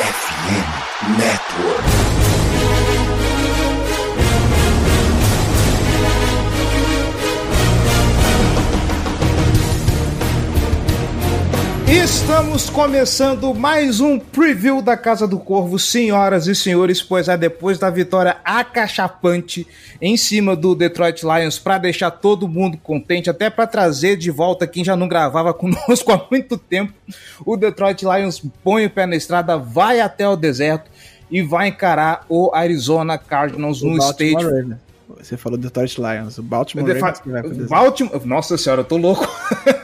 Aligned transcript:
FM 0.00 1.18
Network. 1.18 1.99
Estamos 12.02 12.70
começando 12.70 13.54
mais 13.54 14.00
um 14.00 14.18
preview 14.18 14.80
da 14.80 14.96
Casa 14.96 15.28
do 15.28 15.38
Corvo, 15.38 15.78
senhoras 15.78 16.46
e 16.46 16.54
senhores, 16.54 17.02
pois 17.02 17.28
é 17.28 17.36
depois 17.36 17.78
da 17.78 17.90
vitória 17.90 18.38
acachapante 18.42 19.66
em 20.00 20.16
cima 20.16 20.56
do 20.56 20.74
Detroit 20.74 21.22
Lions 21.22 21.58
para 21.58 21.76
deixar 21.76 22.10
todo 22.10 22.48
mundo 22.48 22.78
contente, 22.78 23.28
até 23.28 23.50
para 23.50 23.66
trazer 23.66 24.16
de 24.16 24.30
volta 24.30 24.66
quem 24.66 24.82
já 24.82 24.96
não 24.96 25.06
gravava 25.06 25.52
conosco 25.54 26.10
há 26.10 26.26
muito 26.30 26.56
tempo. 26.56 26.94
O 27.44 27.54
Detroit 27.54 28.02
Lions 28.02 28.42
põe 28.64 28.86
o 28.86 28.90
pé 28.90 29.04
na 29.04 29.14
estrada, 29.14 29.58
vai 29.58 30.00
até 30.00 30.26
o 30.26 30.36
deserto 30.36 30.90
e 31.30 31.42
vai 31.42 31.68
encarar 31.68 32.24
o 32.30 32.50
Arizona 32.54 33.18
Cardinals 33.18 33.82
O 33.82 33.90
no 33.90 33.98
Baltimore 33.98 34.42
stage. 34.42 34.89
Você 35.18 35.36
falou 35.36 35.58
do 35.58 35.62
Detroit 35.62 35.96
Lions. 35.98 36.38
O 36.38 36.42
Baltimore 36.42 36.86
Defa- 36.86 37.06
Ravens 37.06 37.20
que 37.20 37.28
vai. 37.30 37.42
Baltimore, 37.66 38.26
nossa 38.26 38.56
senhora, 38.58 38.82
eu 38.82 38.84
tô 38.84 38.96
louco. 38.96 39.26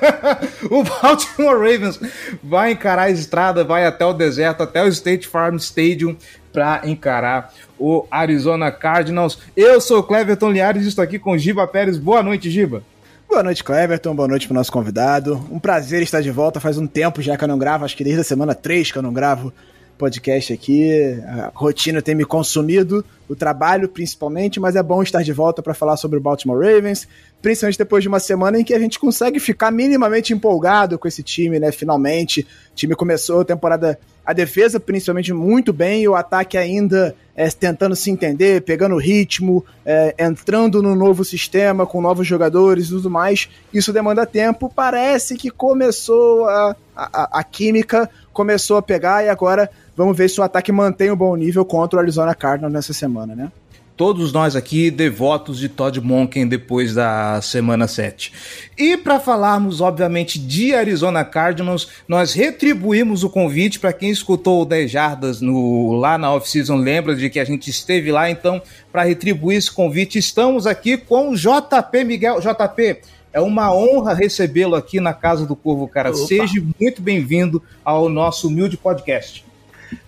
o 0.71 0.83
Baltimore 0.83 1.59
Ravens 1.59 2.01
vai 2.43 2.73
encarar 2.73 3.03
a 3.03 3.11
estrada, 3.11 3.65
vai 3.65 3.87
até 3.87 4.05
o 4.05 4.13
deserto, 4.13 4.63
até 4.63 4.83
o 4.83 4.89
State 4.89 5.27
Farm 5.27 5.57
Stadium 5.57 6.17
para 6.53 6.83
encarar 6.89 7.53
o 7.79 8.07
Arizona 8.11 8.71
Cardinals. 8.71 9.39
Eu 9.57 9.81
sou 9.81 9.99
o 9.99 10.03
Cleverton 10.03 10.51
Liares 10.51 10.85
e 10.85 10.89
estou 10.89 11.05
aqui 11.05 11.19
com 11.19 11.33
o 11.33 11.39
Giba 11.39 11.67
Pérez. 11.67 11.99
Boa 11.99 12.23
noite, 12.23 12.51
Giba. 12.51 12.83
Boa 13.29 13.43
noite, 13.43 13.63
Cleverton. 13.65 14.15
Boa 14.15 14.29
noite 14.29 14.47
pro 14.47 14.55
nosso 14.55 14.71
convidado. 14.73 15.45
Um 15.51 15.59
prazer 15.59 16.01
estar 16.03 16.21
de 16.23 16.31
volta. 16.31 16.61
Faz 16.61 16.79
um 16.79 16.87
tempo 16.87 17.21
já 17.21 17.37
que 17.37 17.45
eu 17.45 17.49
não 17.49 17.59
gravo, 17.59 17.85
acho 17.85 17.97
que 17.97 18.05
desde 18.05 18.21
a 18.21 18.25
semana 18.25 18.55
3 18.55 18.93
que 18.93 18.99
eu 18.99 19.03
não 19.03 19.13
gravo 19.13 19.53
podcast 19.97 20.53
aqui. 20.53 20.91
A 21.27 21.51
rotina 21.55 22.01
tem 22.01 22.15
me 22.15 22.25
consumido, 22.25 23.05
o 23.29 23.35
trabalho 23.35 23.89
principalmente, 23.89 24.61
mas 24.61 24.77
é 24.77 24.83
bom 24.83 25.03
estar 25.03 25.23
de 25.23 25.33
volta 25.33 25.63
para 25.63 25.75
falar 25.75 25.97
sobre 25.97 26.19
o 26.19 26.21
Baltimore 26.21 26.59
Ravens, 26.59 27.09
principalmente 27.43 27.79
depois 27.79 28.03
de 28.03 28.09
uma 28.09 28.21
semana 28.21 28.61
em 28.61 28.65
que 28.65 28.75
a 28.75 28.79
gente 28.79 28.99
consegue 28.99 29.41
ficar 29.41 29.71
minimamente 29.71 30.33
empolgado 30.33 30.99
com 30.99 31.09
esse 31.09 31.23
time, 31.23 31.59
né? 31.59 31.73
Finalmente, 31.73 32.47
o 32.73 32.75
time 32.75 32.95
começou 32.95 33.41
a 33.41 33.45
temporada, 33.45 33.99
a 34.25 34.33
defesa 34.33 34.79
principalmente 34.79 35.33
muito 35.33 35.73
bem 35.73 36.03
e 36.03 36.09
o 36.09 36.15
ataque 36.15 36.57
ainda 36.57 37.15
é, 37.37 37.49
tentando 37.51 37.95
se 37.95 38.11
entender, 38.11 38.63
pegando 38.63 38.97
ritmo, 38.97 39.65
é, 39.85 40.15
entrando 40.19 40.83
no 40.83 40.95
novo 40.95 41.25
sistema 41.25 41.87
com 41.87 42.01
novos 42.01 42.27
jogadores 42.27 42.87
e 42.87 42.91
tudo 42.91 43.11
mais. 43.11 43.49
Isso 43.73 43.93
demanda 43.93 44.25
tempo. 44.25 44.73
Parece 44.75 45.37
que 45.37 45.51
começou 45.51 46.47
a, 46.49 46.75
a, 46.97 47.41
a 47.41 47.45
química, 47.45 48.09
começou 48.33 48.79
a 48.79 48.83
pegar 48.83 49.25
e 49.25 49.29
agora 49.29 49.71
vamos 49.97 50.17
ver 50.17 50.29
se 50.29 50.41
o 50.41 50.45
ataque 50.45 50.71
mantém 50.71 51.11
o 51.11 51.17
bom 51.17 51.35
nível 51.35 51.65
contra 51.65 51.99
o 51.99 52.01
Arizona 52.03 52.35
Cardinals 52.35 52.73
nessa 52.73 52.93
semana, 52.93 53.35
né? 53.35 53.51
Todos 53.97 54.31
nós 54.31 54.55
aqui 54.55 54.91
devotos 54.91 55.59
de 55.59 55.71
Todd 55.71 56.03
Monken 56.03 56.47
depois 56.47 56.93
da 56.93 57.41
semana 57.41 57.89
7. 57.89 58.31
E 58.77 58.95
para 58.95 59.19
falarmos, 59.19 59.81
obviamente, 59.81 60.39
de 60.39 60.75
Arizona 60.75 61.25
Cardinals, 61.25 61.89
nós 62.07 62.35
retribuímos 62.35 63.25
o 63.25 63.31
convite 63.31 63.81
para 63.81 63.95
quem 63.95 64.11
escutou 64.11 64.61
o 64.61 64.65
10 64.67 64.91
Jardas 64.91 65.41
no, 65.41 65.93
lá 65.93 66.19
na 66.19 66.31
off-season, 66.35 66.77
lembra 66.77 67.17
de 67.17 67.31
que 67.31 67.41
a 67.41 67.45
gente 67.45 67.71
esteve 67.71 68.13
lá, 68.13 68.29
então, 68.31 68.61
para 68.93 69.05
retribuir 69.05 69.57
esse 69.57 69.73
convite, 69.73 70.19
estamos 70.19 70.67
aqui 70.67 70.99
com 70.99 71.31
o 71.31 71.35
JP 71.35 72.05
Miguel. 72.05 72.39
JP, 72.39 73.01
é 73.33 73.41
uma 73.41 73.75
honra 73.75 74.13
recebê-lo 74.13 74.75
aqui 74.75 75.01
na 75.01 75.15
Casa 75.15 75.47
do 75.47 75.57
Corvo, 75.57 75.89
cara. 75.89 76.11
Opa. 76.11 76.19
Seja 76.19 76.63
muito 76.79 77.01
bem-vindo 77.01 77.63
ao 77.83 78.11
nosso 78.11 78.49
humilde 78.49 78.77
podcast. 78.77 79.43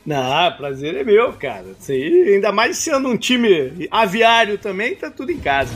Não, 0.05 0.53
prazer 0.57 0.95
é 0.95 1.05
meu, 1.05 1.33
cara. 1.34 1.67
Isso 1.79 1.93
aí, 1.93 2.34
ainda 2.34 2.51
mais 2.51 2.79
sendo 2.79 3.09
um 3.09 3.17
time 3.17 3.89
aviário 3.91 4.59
também, 4.59 4.95
tá 4.95 5.11
tudo 5.11 5.31
em 5.31 5.39
casa. 5.39 5.73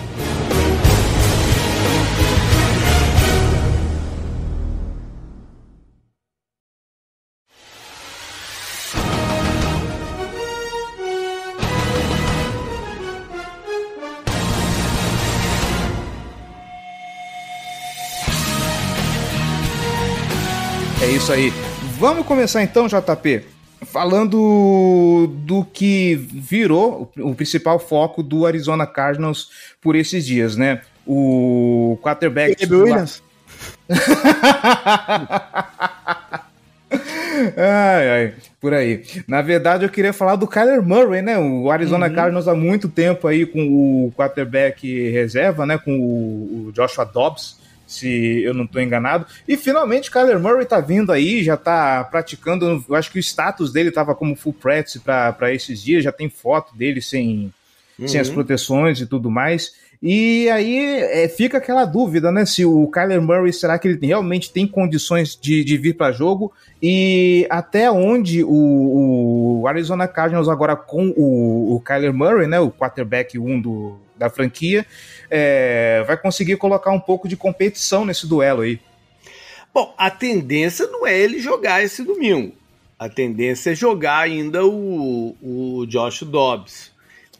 É 21.02 21.06
isso 21.06 21.32
aí. 21.32 21.52
Vamos 21.98 22.24
começar 22.24 22.62
então, 22.62 22.86
JP, 22.86 23.44
falando 23.84 25.26
do 25.44 25.64
que 25.64 26.14
virou 26.14 27.12
o 27.18 27.34
principal 27.34 27.78
foco 27.78 28.22
do 28.22 28.46
Arizona 28.46 28.86
Cardinals 28.86 29.50
por 29.80 29.96
esses 29.96 30.24
dias, 30.24 30.56
né? 30.56 30.82
O 31.06 31.98
quarterback. 32.02 32.56
Caleb 32.56 32.74
Williams? 32.74 33.22
Ai, 37.56 38.10
ai, 38.10 38.34
por 38.60 38.74
aí. 38.74 39.04
Na 39.26 39.42
verdade, 39.42 39.84
eu 39.84 39.88
queria 39.88 40.12
falar 40.12 40.36
do 40.36 40.46
Kyler 40.46 40.82
Murray, 40.82 41.22
né? 41.22 41.38
O 41.38 41.70
Arizona 41.70 42.10
Cardinals 42.10 42.46
há 42.46 42.54
muito 42.54 42.88
tempo 42.88 43.26
aí 43.26 43.46
com 43.46 44.06
o 44.06 44.12
quarterback 44.12 45.10
reserva, 45.10 45.66
né? 45.66 45.78
Com 45.78 45.92
o 45.92 46.72
Joshua 46.72 47.04
Dobbs, 47.04 47.56
se 47.92 48.42
eu 48.42 48.54
não 48.54 48.64
estou 48.64 48.80
enganado. 48.80 49.26
E 49.46 49.56
finalmente 49.56 50.08
o 50.08 50.12
Kyler 50.12 50.40
Murray 50.40 50.66
tá 50.66 50.80
vindo 50.80 51.12
aí, 51.12 51.42
já 51.42 51.56
tá 51.56 52.04
praticando. 52.04 52.84
Eu 52.88 52.94
acho 52.94 53.10
que 53.10 53.18
o 53.18 53.20
status 53.20 53.72
dele 53.72 53.90
tava 53.90 54.14
como 54.14 54.36
full 54.36 54.52
practice 54.52 55.00
para 55.00 55.52
esses 55.52 55.82
dias, 55.82 56.04
já 56.04 56.12
tem 56.12 56.28
foto 56.28 56.74
dele 56.76 57.00
sem, 57.00 57.52
sem 58.06 58.20
as 58.20 58.28
proteções 58.28 59.00
e 59.00 59.06
tudo 59.06 59.30
mais. 59.30 59.74
E 60.02 60.50
aí 60.50 60.78
é, 61.00 61.28
fica 61.28 61.58
aquela 61.58 61.84
dúvida, 61.84 62.32
né? 62.32 62.44
Se 62.44 62.64
o 62.64 62.88
Kyler 62.88 63.22
Murray, 63.22 63.52
será 63.52 63.78
que 63.78 63.86
ele 63.86 64.04
realmente 64.04 64.52
tem 64.52 64.66
condições 64.66 65.38
de, 65.40 65.62
de 65.62 65.76
vir 65.76 65.94
para 65.94 66.10
jogo? 66.10 66.52
E 66.82 67.46
até 67.48 67.88
onde 67.88 68.42
o, 68.42 69.60
o 69.60 69.68
Arizona 69.68 70.08
Cardinals, 70.08 70.48
agora 70.48 70.74
com 70.74 71.14
o, 71.16 71.76
o 71.76 71.80
Kyler 71.80 72.12
Murray, 72.12 72.48
né? 72.48 72.58
O 72.58 72.72
quarterback 72.72 73.38
1 73.38 73.60
do, 73.60 74.00
da 74.16 74.28
franquia, 74.28 74.84
é, 75.30 76.02
vai 76.04 76.16
conseguir 76.16 76.56
colocar 76.56 76.90
um 76.90 77.00
pouco 77.00 77.28
de 77.28 77.36
competição 77.36 78.04
nesse 78.04 78.26
duelo 78.26 78.62
aí. 78.62 78.80
Bom, 79.72 79.94
a 79.96 80.10
tendência 80.10 80.86
não 80.88 81.06
é 81.06 81.16
ele 81.16 81.38
jogar 81.38 81.82
esse 81.82 82.02
domingo. 82.02 82.52
A 82.98 83.08
tendência 83.08 83.70
é 83.70 83.74
jogar 83.74 84.18
ainda 84.18 84.66
o, 84.66 85.36
o 85.40 85.86
Josh 85.86 86.24
Dobbs. 86.24 86.91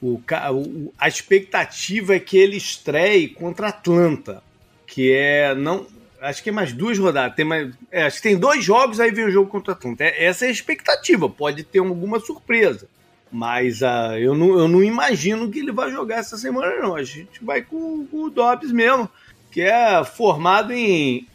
O, 0.03 0.21
o- 0.53 0.93
a 0.99 1.07
expectativa 1.09 2.17
é 2.17 2.21
que 2.21 2.37
ele 2.37 2.57
estreie 2.57 3.29
contra 3.29 3.69
Atlanta, 3.69 4.43
que 4.87 5.13
é 5.13 5.55
não, 5.55 5.87
acho 6.21 6.43
que 6.43 6.49
é 6.49 6.53
mais 6.53 6.73
duas 6.73 6.99
rodadas. 6.99 7.37
Tem 7.37 7.45
mais, 7.45 7.73
é, 7.91 8.03
acho 8.03 8.17
que 8.17 8.23
tem 8.25 8.37
dois 8.37 8.65
jogos 8.65 8.99
aí 8.99 9.12
vem 9.12 9.27
o 9.27 9.31
jogo 9.31 9.49
contra 9.49 9.73
Atlanta. 9.75 10.03
É- 10.05 10.25
essa 10.25 10.45
é 10.45 10.49
a 10.49 10.53
expectativa. 10.53 11.29
Pode 11.29 11.62
ter 11.62 11.79
alguma 11.79 12.19
surpresa, 12.19 12.89
mas 13.31 13.83
ah, 13.83 14.19
eu, 14.19 14.35
não, 14.35 14.59
eu 14.59 14.67
não 14.69 14.83
imagino 14.83 15.49
que 15.51 15.61
ele 15.61 15.71
vai 15.73 15.91
jogar 15.91 16.17
essa 16.17 16.37
semana 16.37 16.81
não. 16.81 16.97
A 16.97 17.05
gente 17.05 17.43
vai 17.43 17.62
com, 17.62 18.05
com 18.07 18.25
o 18.25 18.31
Dobbs 18.31 18.73
mesmo, 18.73 19.09
que 19.53 19.61
é 19.62 20.03
formado 20.05 20.73
em 20.73 21.27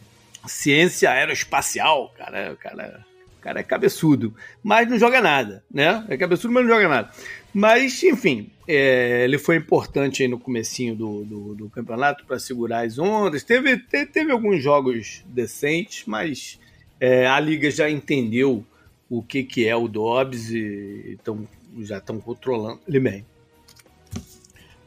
ciência 0.46 1.10
aeroespacial, 1.10 2.12
cara, 2.16 2.56
cara, 2.60 3.04
o 3.38 3.40
cara 3.40 3.60
é 3.60 3.62
cabeçudo, 3.62 4.34
mas 4.62 4.88
não 4.88 4.98
joga 4.98 5.20
nada, 5.20 5.64
né? 5.72 6.04
É 6.08 6.16
cabeçudo, 6.16 6.52
mas 6.52 6.64
não 6.64 6.74
joga 6.74 6.88
nada. 6.88 7.10
Mas, 7.54 8.02
enfim, 8.02 8.50
é, 8.66 9.24
ele 9.24 9.38
foi 9.38 9.56
importante 9.56 10.26
no 10.26 10.38
comecinho 10.38 10.94
do, 10.94 11.24
do, 11.24 11.54
do 11.54 11.70
campeonato 11.70 12.24
para 12.26 12.38
segurar 12.38 12.84
as 12.84 12.98
ondas. 12.98 13.42
Teve, 13.44 13.78
te- 13.78 14.06
teve 14.06 14.32
alguns 14.32 14.62
jogos 14.62 15.24
decentes, 15.26 16.02
mas 16.06 16.58
é, 17.00 17.26
a 17.26 17.38
liga 17.38 17.70
já 17.70 17.88
entendeu 17.88 18.64
o 19.08 19.22
que, 19.22 19.42
que 19.44 19.66
é 19.66 19.74
o 19.74 19.88
Dobbs 19.88 20.50
e 20.50 21.16
então, 21.20 21.48
já 21.80 21.98
estão 21.98 22.20
controlando 22.20 22.80
ele 22.86 23.00
bem. 23.00 23.24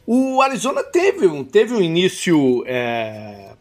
O 0.06 0.42
Arizona 0.42 0.84
teve 0.84 1.26
um, 1.26 1.44
teve 1.44 1.74
um 1.74 1.82
início 1.82 2.64
é, 2.68 3.54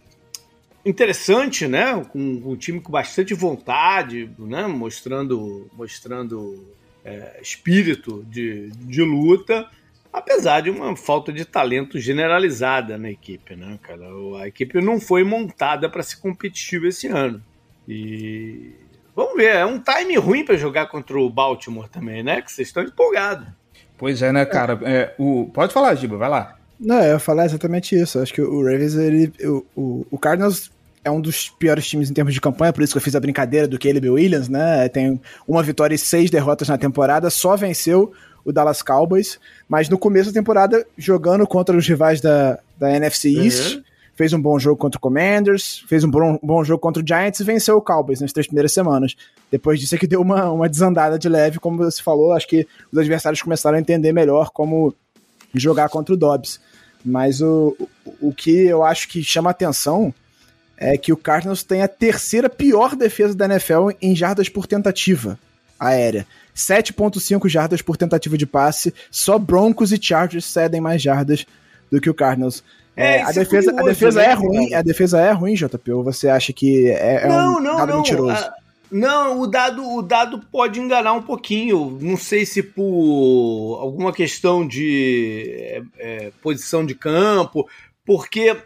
interessante, 0.85 1.67
né? 1.67 2.05
Com, 2.11 2.43
um 2.44 2.56
time 2.56 2.81
com 2.81 2.91
bastante 2.91 3.35
vontade, 3.35 4.31
né? 4.38 4.67
Mostrando, 4.67 5.69
mostrando 5.77 6.65
é, 7.05 7.38
espírito 7.43 8.25
de, 8.29 8.69
de 8.71 9.03
luta, 9.03 9.69
apesar 10.12 10.61
de 10.61 10.71
uma 10.71 10.97
falta 10.97 11.32
de 11.32 11.44
talento 11.44 11.99
generalizada 11.99 12.99
na 12.99 13.11
equipe, 13.11 13.55
né, 13.56 13.79
cara? 13.82 14.06
A 14.41 14.49
equipe 14.49 14.81
não 14.81 15.00
foi 15.00 15.25
montada 15.25 15.88
para 15.88 16.03
ser 16.03 16.17
competitiva 16.17 16.88
esse 16.88 17.06
ano. 17.06 17.43
E 17.88 18.73
vamos 19.15 19.37
ver, 19.37 19.56
é 19.56 19.67
um 19.67 19.79
time 19.79 20.17
ruim 20.17 20.44
para 20.44 20.56
jogar 20.56 20.87
contra 20.87 21.19
o 21.19 21.31
Baltimore 21.31 21.88
também, 21.88 22.23
né? 22.23 22.41
Que 22.43 22.53
vocês 22.53 22.69
estão 22.69 22.82
empolgados. 22.82 23.49
Pois 23.99 24.23
é, 24.23 24.32
né, 24.32 24.47
cara? 24.47 24.79
É, 24.85 25.15
o... 25.19 25.50
Pode 25.53 25.73
falar, 25.75 25.94
Giba, 25.94 26.17
vai 26.17 26.29
lá. 26.29 26.60
Não, 26.81 26.99
eu 27.03 27.12
ia 27.12 27.19
falar 27.19 27.44
exatamente 27.44 27.94
isso. 27.94 28.19
Acho 28.19 28.32
que 28.32 28.41
o 28.41 28.65
Ravens, 28.65 28.94
ele, 28.94 29.31
o, 29.44 29.65
o, 29.77 30.06
o 30.12 30.19
Cardinals 30.19 30.71
é 31.05 31.11
um 31.11 31.21
dos 31.21 31.50
piores 31.50 31.87
times 31.87 32.11
em 32.11 32.15
termos 32.15 32.32
de 32.32 32.41
campanha, 32.41 32.73
por 32.73 32.82
isso 32.82 32.93
que 32.93 32.99
eu 32.99 33.03
fiz 33.03 33.15
a 33.15 33.21
brincadeira 33.21 33.69
do 33.69 33.79
Caleb 33.79 34.09
Williams, 34.09 34.49
né? 34.49 34.88
Tem 34.88 35.21
uma 35.47 35.62
vitória 35.62 35.94
e 35.94 35.99
seis 35.99 36.31
derrotas 36.31 36.69
na 36.69 36.79
temporada, 36.79 37.29
só 37.31 37.56
venceu 37.56 38.12
o 38.44 38.53
Dallas 38.53 38.82
Cowboys, 38.82 39.38
mas 39.69 39.88
no 39.88 39.99
começo 39.99 40.31
da 40.31 40.41
temporada, 40.41 40.87
jogando 40.97 41.47
contra 41.47 41.77
os 41.77 41.87
rivais 41.87 42.21
da, 42.21 42.59
da 42.79 42.91
NFC 42.94 43.37
uhum. 43.37 43.44
East, 43.44 43.75
uhum. 43.75 43.82
fez 44.15 44.32
um 44.32 44.41
bom 44.41 44.59
jogo 44.59 44.77
contra 44.77 44.99
o 44.99 45.00
Commanders, 45.00 45.85
fez 45.87 46.05
um 46.05 46.11
bom, 46.11 46.38
bom 46.43 46.65
jogo 46.65 46.81
contra 46.81 47.03
o 47.03 47.06
Giants 47.06 47.41
e 47.41 47.44
venceu 47.44 47.77
o 47.77 47.82
Cowboys 47.82 48.21
nas 48.21 48.32
três 48.32 48.47
primeiras 48.47 48.73
semanas. 48.73 49.15
Depois 49.50 49.79
disso 49.79 49.94
é 49.94 49.99
que 49.99 50.06
deu 50.06 50.21
uma, 50.21 50.50
uma 50.50 50.69
desandada 50.69 51.19
de 51.19 51.29
leve, 51.29 51.59
como 51.59 51.79
você 51.79 52.03
falou, 52.03 52.32
acho 52.32 52.49
que 52.49 52.67
os 52.91 52.99
adversários 52.99 53.43
começaram 53.43 53.77
a 53.77 53.81
entender 53.81 54.12
melhor 54.12 54.50
como 54.50 54.94
jogar 55.55 55.88
contra 55.88 56.15
o 56.15 56.17
Dobbs. 56.17 56.61
Mas 57.05 57.41
o, 57.41 57.76
o, 58.20 58.32
que 58.32 58.50
eu 58.50 58.85
acho 58.85 59.08
que 59.08 59.23
chama 59.23 59.50
atenção 59.50 60.12
é 60.76 60.97
que 60.97 61.12
o 61.12 61.17
Cardinals 61.17 61.62
tem 61.62 61.82
a 61.82 61.88
terceira 61.88 62.49
pior 62.49 62.94
defesa 62.94 63.35
da 63.35 63.47
NFL 63.47 63.91
em 64.00 64.14
jardas 64.14 64.49
por 64.49 64.67
tentativa 64.67 65.38
aérea. 65.79 66.26
7.5 66.55 67.49
jardas 67.49 67.81
por 67.81 67.97
tentativa 67.97 68.37
de 68.37 68.47
passe, 68.47 68.93
só 69.11 69.38
Broncos 69.38 69.93
e 69.93 70.02
Chargers 70.02 70.44
cedem 70.44 70.81
mais 70.81 71.00
jardas 71.00 71.47
do 71.91 72.00
que 72.00 72.11
o 72.11 72.14
Cardinals. 72.14 72.62
É, 72.97 73.19
é 73.19 73.23
a, 73.23 73.32
defesa, 73.32 73.73
curioso, 73.73 73.79
a 73.79 73.82
defesa 73.82 74.20
né, 74.20 74.26
é 74.26 74.32
ruim, 74.35 74.75
a 74.75 74.82
defesa 74.82 75.20
é 75.20 75.32
ruim, 75.32 75.55
JP, 75.55 75.93
ou 75.93 76.05
você 76.05 76.29
acha 76.29 76.53
que 76.53 76.91
é, 76.91 77.23
é 77.25 77.29
não, 77.29 77.56
um 77.56 77.61
não, 77.61 77.76
dado 77.76 77.88
não. 77.88 77.96
mentiroso? 77.99 78.32
A, 78.32 78.55
não, 78.91 79.41
o 79.41 79.47
dado, 79.47 79.87
o 79.87 80.03
dado 80.03 80.41
pode 80.51 80.81
enganar 80.81 81.13
um 81.13 81.23
pouquinho. 81.23 81.99
Não 82.01 82.17
sei 82.17 82.45
se 82.45 82.63
por 82.63 83.79
alguma 83.81 84.13
questão 84.13 84.67
de 84.67 85.45
é, 85.49 85.83
é 85.99 86.33
posição 86.43 86.85
de 86.85 86.95
campo, 86.95 87.69
porque 88.05 88.57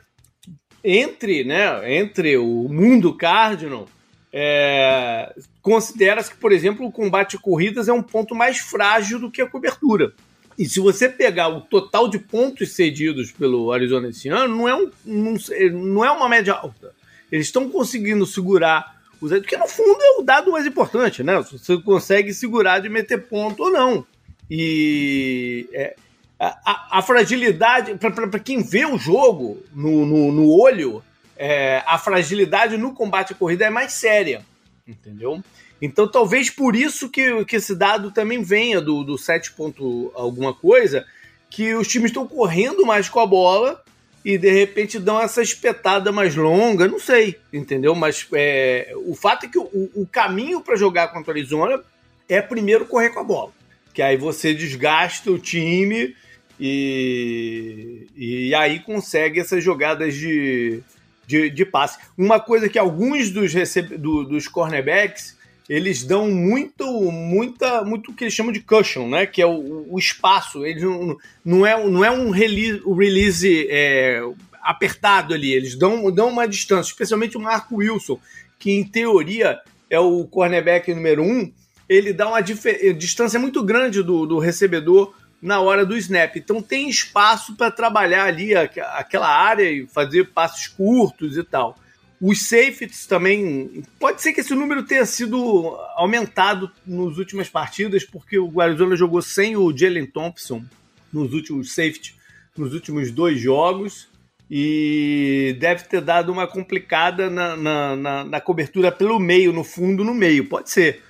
entre, 0.82 1.44
né, 1.44 1.96
entre 1.98 2.36
o 2.36 2.68
mundo 2.68 3.14
Cardinal, 3.14 3.86
é, 4.32 5.34
considera-se 5.62 6.30
que, 6.30 6.36
por 6.36 6.52
exemplo, 6.52 6.86
o 6.86 6.92
combate 6.92 7.32
de 7.32 7.42
corridas 7.42 7.88
é 7.88 7.92
um 7.92 8.02
ponto 8.02 8.34
mais 8.34 8.58
frágil 8.58 9.18
do 9.18 9.30
que 9.30 9.40
a 9.40 9.48
cobertura. 9.48 10.12
E 10.58 10.66
se 10.66 10.80
você 10.80 11.08
pegar 11.08 11.48
o 11.48 11.60
total 11.60 12.08
de 12.08 12.18
pontos 12.18 12.72
cedidos 12.72 13.32
pelo 13.32 13.72
Arizona 13.72 14.08
esse 14.08 14.28
ano, 14.28 14.56
não 14.56 14.68
é, 14.68 14.74
um, 14.74 14.90
não, 15.04 15.34
não 15.72 16.04
é 16.04 16.10
uma 16.10 16.28
média 16.28 16.52
alta. 16.52 16.92
Eles 17.30 17.46
estão 17.46 17.68
conseguindo 17.68 18.24
segurar 18.24 18.94
os. 19.24 19.40
Porque 19.40 19.56
no 19.56 19.66
fundo 19.66 19.98
é 20.00 20.20
o 20.20 20.22
dado 20.22 20.52
mais 20.52 20.66
importante, 20.66 21.22
né? 21.22 21.42
Se 21.42 21.58
você 21.58 21.78
consegue 21.78 22.32
segurar 22.32 22.78
de 22.80 22.88
meter 22.88 23.26
ponto 23.28 23.64
ou 23.64 23.70
não. 23.70 24.06
E 24.50 25.68
é, 25.72 25.96
a, 26.38 26.98
a, 26.98 27.02
fragilidade, 27.02 27.94
para 27.94 28.38
quem 28.38 28.62
vê 28.62 28.84
o 28.84 28.98
jogo 28.98 29.62
no, 29.72 30.04
no, 30.04 30.32
no 30.32 30.50
olho, 30.50 31.02
é, 31.36 31.82
a 31.86 31.98
fragilidade 31.98 32.76
no 32.76 32.92
combate 32.92 33.32
à 33.32 33.36
corrida 33.36 33.64
é 33.64 33.70
mais 33.70 33.92
séria, 33.92 34.44
entendeu? 34.86 35.42
Então 35.80 36.06
talvez 36.06 36.50
por 36.50 36.76
isso 36.76 37.08
que, 37.08 37.44
que 37.44 37.56
esse 37.56 37.74
dado 37.74 38.10
também 38.10 38.42
venha 38.42 38.80
do, 38.80 39.02
do 39.02 39.16
7 39.16 39.52
ponto 39.52 40.12
alguma 40.14 40.52
coisa, 40.52 41.06
que 41.50 41.74
os 41.74 41.88
times 41.88 42.10
estão 42.10 42.26
correndo 42.26 42.84
mais 42.84 43.08
com 43.08 43.20
a 43.20 43.26
bola 43.26 43.82
e 44.24 44.38
de 44.38 44.50
repente 44.50 44.98
dão 44.98 45.20
essa 45.20 45.42
espetada 45.42 46.10
mais 46.10 46.34
longa, 46.34 46.88
não 46.88 46.98
sei, 46.98 47.38
entendeu? 47.52 47.94
Mas 47.94 48.26
é, 48.32 48.92
o 49.04 49.14
fato 49.14 49.44
é 49.44 49.48
que 49.48 49.58
o, 49.58 49.90
o 49.94 50.08
caminho 50.10 50.62
para 50.62 50.76
jogar 50.76 51.08
contra 51.08 51.32
a 51.32 51.36
Arizona 51.36 51.82
é 52.28 52.40
primeiro 52.40 52.86
correr 52.86 53.10
com 53.10 53.20
a 53.20 53.24
bola, 53.24 53.52
que 53.92 54.00
aí 54.00 54.16
você 54.16 54.54
desgasta 54.54 55.30
o 55.30 55.38
time 55.38 56.16
e, 56.58 58.06
e 58.16 58.54
aí 58.54 58.80
consegue 58.80 59.40
essas 59.40 59.62
jogadas 59.62 60.14
de, 60.14 60.82
de, 61.26 61.50
de 61.50 61.64
passe. 61.66 61.98
Uma 62.16 62.40
coisa 62.40 62.68
que 62.68 62.78
alguns 62.78 63.30
dos, 63.30 63.52
recebe, 63.52 63.98
do, 63.98 64.24
dos 64.24 64.48
cornerbacks 64.48 65.36
eles 65.68 66.04
dão 66.04 66.30
muito, 66.30 66.86
muita, 67.10 67.82
muito 67.82 68.10
o 68.10 68.14
que 68.14 68.24
eles 68.24 68.34
chamam 68.34 68.52
de 68.52 68.60
cushion, 68.60 69.08
né? 69.08 69.26
Que 69.26 69.40
é 69.40 69.46
o, 69.46 69.86
o 69.88 69.98
espaço. 69.98 70.64
Eles 70.64 70.82
não, 70.82 71.16
não, 71.44 71.66
é, 71.66 71.88
não 71.88 72.04
é 72.04 72.10
um 72.10 72.30
release, 72.30 72.82
release 72.86 73.66
é, 73.70 74.22
apertado 74.62 75.32
ali. 75.32 75.52
Eles 75.52 75.74
dão, 75.74 76.10
dão 76.10 76.28
uma 76.28 76.46
distância, 76.46 76.90
especialmente 76.90 77.36
o 77.36 77.40
Marco 77.40 77.76
Wilson, 77.76 78.18
que 78.58 78.72
em 78.72 78.84
teoria 78.84 79.58
é 79.88 79.98
o 79.98 80.24
cornerback 80.24 80.92
número 80.92 81.22
um. 81.22 81.50
Ele 81.88 82.12
dá 82.12 82.28
uma 82.28 82.40
distância 82.40 83.38
muito 83.38 83.62
grande 83.62 84.02
do, 84.02 84.26
do 84.26 84.38
recebedor 84.38 85.14
na 85.40 85.60
hora 85.60 85.84
do 85.84 85.96
snap. 85.96 86.36
Então 86.36 86.62
tem 86.62 86.88
espaço 86.88 87.54
para 87.54 87.70
trabalhar 87.70 88.24
ali 88.24 88.54
aquela 88.54 89.28
área 89.28 89.70
e 89.70 89.86
fazer 89.86 90.30
passos 90.30 90.66
curtos 90.66 91.36
e 91.36 91.44
tal. 91.44 91.78
Os 92.20 92.48
safeties 92.48 93.06
também. 93.06 93.82
Pode 93.98 94.22
ser 94.22 94.32
que 94.32 94.40
esse 94.40 94.54
número 94.54 94.82
tenha 94.84 95.04
sido 95.04 95.76
aumentado 95.94 96.70
nas 96.86 97.18
últimas 97.18 97.48
partidas, 97.48 98.04
porque 98.04 98.38
o 98.38 98.60
Arizona 98.60 98.96
jogou 98.96 99.20
sem 99.20 99.56
o 99.56 99.76
Jalen 99.76 100.06
Thompson 100.06 100.64
nos 101.12 101.32
últimos 101.32 101.74
safety, 101.74 102.14
nos 102.56 102.72
últimos 102.72 103.10
dois 103.10 103.40
jogos. 103.40 104.08
E 104.50 105.56
deve 105.58 105.84
ter 105.84 106.00
dado 106.00 106.30
uma 106.30 106.46
complicada 106.46 107.30
na, 107.30 107.56
na, 107.56 107.96
na, 107.96 108.24
na 108.24 108.40
cobertura 108.40 108.92
pelo 108.92 109.18
meio, 109.18 109.52
no 109.52 109.64
fundo, 109.64 110.04
no 110.04 110.14
meio. 110.14 110.48
Pode 110.48 110.70
ser. 110.70 111.02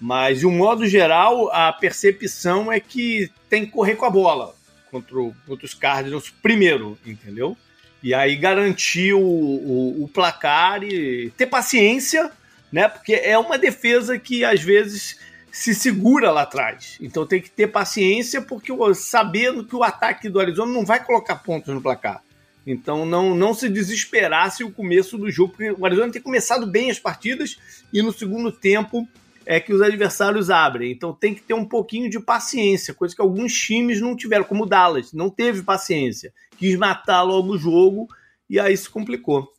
Mas, 0.00 0.40
de 0.40 0.46
um 0.46 0.50
modo 0.50 0.86
geral, 0.86 1.50
a 1.52 1.72
percepção 1.72 2.72
é 2.72 2.80
que 2.80 3.30
tem 3.48 3.64
que 3.66 3.72
correr 3.72 3.96
com 3.96 4.06
a 4.06 4.10
bola 4.10 4.54
contra, 4.90 5.18
o, 5.18 5.34
contra 5.46 5.66
os 5.66 5.74
Cardinals 5.74 6.30
primeiro, 6.30 6.98
entendeu? 7.04 7.56
E 8.02 8.14
aí 8.14 8.36
garantir 8.36 9.12
o, 9.12 9.20
o, 9.20 10.04
o, 10.04 10.08
placar 10.08 10.82
e 10.84 11.32
ter 11.36 11.46
paciência, 11.46 12.30
né? 12.70 12.88
Porque 12.88 13.12
é 13.12 13.36
uma 13.36 13.58
defesa 13.58 14.18
que 14.18 14.44
às 14.44 14.62
vezes 14.62 15.18
se 15.50 15.74
segura 15.74 16.30
lá 16.30 16.42
atrás. 16.42 16.96
Então 17.00 17.26
tem 17.26 17.40
que 17.40 17.50
ter 17.50 17.66
paciência, 17.66 18.40
porque 18.40 18.72
sabendo 18.94 19.64
que 19.64 19.74
o 19.74 19.82
ataque 19.82 20.28
do 20.28 20.38
Arizona 20.38 20.72
não 20.72 20.84
vai 20.84 21.04
colocar 21.04 21.36
pontos 21.36 21.74
no 21.74 21.82
placar. 21.82 22.22
Então 22.64 23.04
não, 23.04 23.34
não 23.34 23.54
se 23.54 23.68
desesperasse 23.68 24.62
o 24.62 24.70
começo 24.70 25.16
do 25.18 25.30
jogo, 25.30 25.54
porque 25.54 25.72
o 25.72 25.84
Arizona 25.84 26.12
tem 26.12 26.22
começado 26.22 26.66
bem 26.66 26.90
as 26.90 26.98
partidas 26.98 27.58
e 27.92 28.02
no 28.02 28.12
segundo 28.12 28.52
tempo 28.52 29.08
é 29.48 29.58
que 29.58 29.72
os 29.72 29.80
adversários 29.80 30.50
abrem. 30.50 30.92
Então 30.92 31.14
tem 31.14 31.34
que 31.34 31.40
ter 31.40 31.54
um 31.54 31.64
pouquinho 31.64 32.10
de 32.10 32.20
paciência, 32.20 32.92
coisa 32.92 33.16
que 33.16 33.22
alguns 33.22 33.54
times 33.54 33.98
não 33.98 34.14
tiveram, 34.14 34.44
como 34.44 34.64
o 34.64 34.66
Dallas, 34.66 35.14
não 35.14 35.30
teve 35.30 35.62
paciência. 35.62 36.30
Quis 36.58 36.76
matar 36.76 37.22
logo 37.22 37.54
o 37.54 37.58
jogo 37.58 38.06
e 38.48 38.60
aí 38.60 38.76
se 38.76 38.90
complicou. 38.90 39.50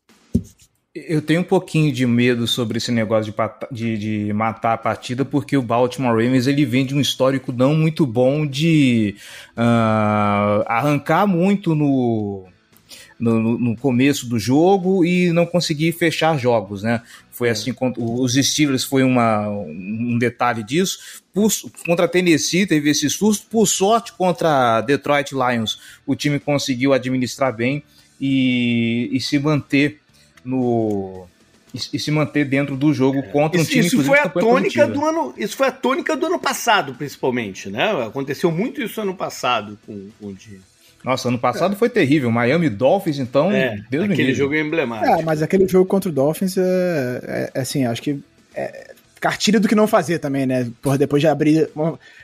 Eu 0.93 1.21
tenho 1.23 1.41
um 1.41 1.45
pouquinho 1.45 1.91
de 1.91 2.05
medo 2.05 2.45
sobre 2.45 2.77
esse 2.77 2.91
negócio 2.91 3.33
de, 3.71 3.97
de, 3.97 4.25
de, 4.25 4.33
matar 4.33 4.73
a 4.73 4.77
partida, 4.77 5.25
porque 5.25 5.57
o 5.57 5.61
Baltimore 5.61 6.11
Ravens 6.11 6.45
ele 6.45 6.65
vem 6.65 6.85
de 6.85 6.93
um 6.93 6.99
histórico 6.99 7.51
não 7.51 7.73
muito 7.73 8.05
bom 8.05 8.45
de 8.45 9.15
uh, 9.57 10.63
arrancar 10.67 11.25
muito 11.25 11.73
no, 11.73 12.47
no, 13.19 13.59
no, 13.59 13.75
começo 13.75 14.25
do 14.25 14.39
jogo 14.39 15.03
e 15.03 15.31
não 15.33 15.45
conseguir 15.45 15.91
fechar 15.91 16.37
jogos, 16.37 16.83
né? 16.83 17.01
Foi 17.29 17.49
é. 17.49 17.51
assim, 17.51 17.75
os 17.97 18.33
Steelers 18.35 18.83
foi 18.83 19.03
uma, 19.03 19.49
um 19.49 20.17
detalhe 20.17 20.63
disso. 20.63 21.21
Por, 21.33 21.51
contra 21.85 22.05
a 22.05 22.07
Tennessee 22.07 22.65
teve 22.65 22.89
esse 22.89 23.09
susto. 23.09 23.47
Por 23.47 23.67
sorte, 23.67 24.13
contra 24.13 24.81
Detroit 24.81 25.33
Lions, 25.33 25.79
o 26.05 26.15
time 26.15 26.39
conseguiu 26.39 26.93
administrar 26.93 27.53
bem 27.53 27.83
e, 28.19 29.09
e 29.11 29.19
se 29.19 29.37
manter 29.37 29.99
no 30.43 31.27
e, 31.71 31.99
se 31.99 32.09
manter 32.09 32.45
dentro 32.45 32.75
do 32.75 32.91
jogo 32.93 33.21
contra 33.31 33.59
um 33.59 33.61
isso, 33.61 33.71
time 33.71 33.85
isso 33.85 34.03
foi 34.03 34.17
a 34.17 34.27
tônica 34.27 34.87
do 34.87 35.05
ano 35.05 35.33
isso 35.37 35.55
foi 35.55 35.67
a 35.67 35.71
tônica 35.71 36.17
do 36.17 36.25
ano 36.25 36.39
passado 36.39 36.95
principalmente 36.95 37.69
né 37.69 37.91
aconteceu 38.03 38.51
muito 38.51 38.81
isso 38.81 38.99
ano 38.99 39.13
passado 39.13 39.77
com, 39.85 40.09
com 40.19 40.27
o 40.27 40.33
time 40.33 40.61
nossa, 41.03 41.29
ano 41.29 41.39
passado 41.39 41.73
é. 41.73 41.75
foi 41.75 41.89
terrível. 41.89 42.29
Miami 42.31 42.69
Dolphins, 42.69 43.19
então. 43.19 43.51
É, 43.51 43.81
Deus 43.89 44.09
aquele 44.09 44.33
jogo 44.33 44.53
é 44.53 44.59
emblemático. 44.59 45.19
É, 45.19 45.23
mas 45.23 45.41
aquele 45.41 45.67
jogo 45.67 45.85
contra 45.85 46.09
o 46.09 46.13
Dolphins 46.13 46.57
é, 46.57 47.21
é, 47.23 47.51
é 47.53 47.61
assim, 47.61 47.85
acho 47.85 48.01
que. 48.01 48.19
É 48.53 48.89
cartilha 49.19 49.59
do 49.59 49.67
que 49.67 49.75
não 49.75 49.85
fazer 49.85 50.19
também, 50.19 50.45
né? 50.45 50.71
Por 50.81 50.97
depois 50.97 51.21
de 51.21 51.27
abrir. 51.27 51.69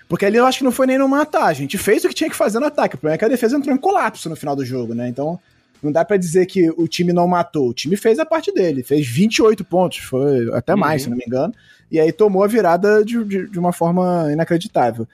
Porque 0.08 0.26
ali 0.26 0.38
eu 0.38 0.46
acho 0.46 0.60
que 0.60 0.64
não 0.64 0.72
foi 0.72 0.88
nem 0.88 0.98
no 0.98 1.10
matar. 1.10 1.46
A 1.46 1.54
gente 1.54 1.78
fez 1.78 2.04
o 2.06 2.08
que 2.08 2.14
tinha 2.14 2.30
que 2.30 2.36
fazer 2.36 2.60
no 2.60 2.66
ataque. 2.66 2.96
O 2.96 2.98
problema 2.98 3.16
é 3.16 3.18
que 3.18 3.26
a 3.26 3.30
defesa 3.30 3.58
entrou 3.58 3.76
em 3.76 3.78
colapso 3.78 4.30
no 4.30 4.36
final 4.36 4.56
do 4.56 4.66
jogo, 4.66 4.94
né? 4.94 5.08
Então. 5.08 5.40
Não 5.84 5.92
dá 5.92 6.04
para 6.04 6.18
dizer 6.18 6.48
que 6.48 6.68
o 6.78 6.88
time 6.88 7.14
não 7.14 7.28
matou. 7.28 7.70
O 7.70 7.74
time 7.74 7.96
fez 7.96 8.18
a 8.18 8.26
parte 8.26 8.52
dele. 8.52 8.82
Fez 8.82 9.06
28 9.06 9.64
pontos. 9.64 10.00
Foi 10.00 10.52
até 10.54 10.74
mais, 10.74 11.02
uhum. 11.02 11.04
se 11.04 11.10
não 11.12 11.18
me 11.18 11.24
engano. 11.28 11.54
E 11.92 12.00
aí 12.00 12.12
tomou 12.12 12.44
a 12.44 12.48
virada 12.48 13.06
de, 13.06 13.24
de, 13.24 13.48
de 13.48 13.60
uma 13.60 13.72
forma 13.72 14.30
inacreditável. 14.32 15.08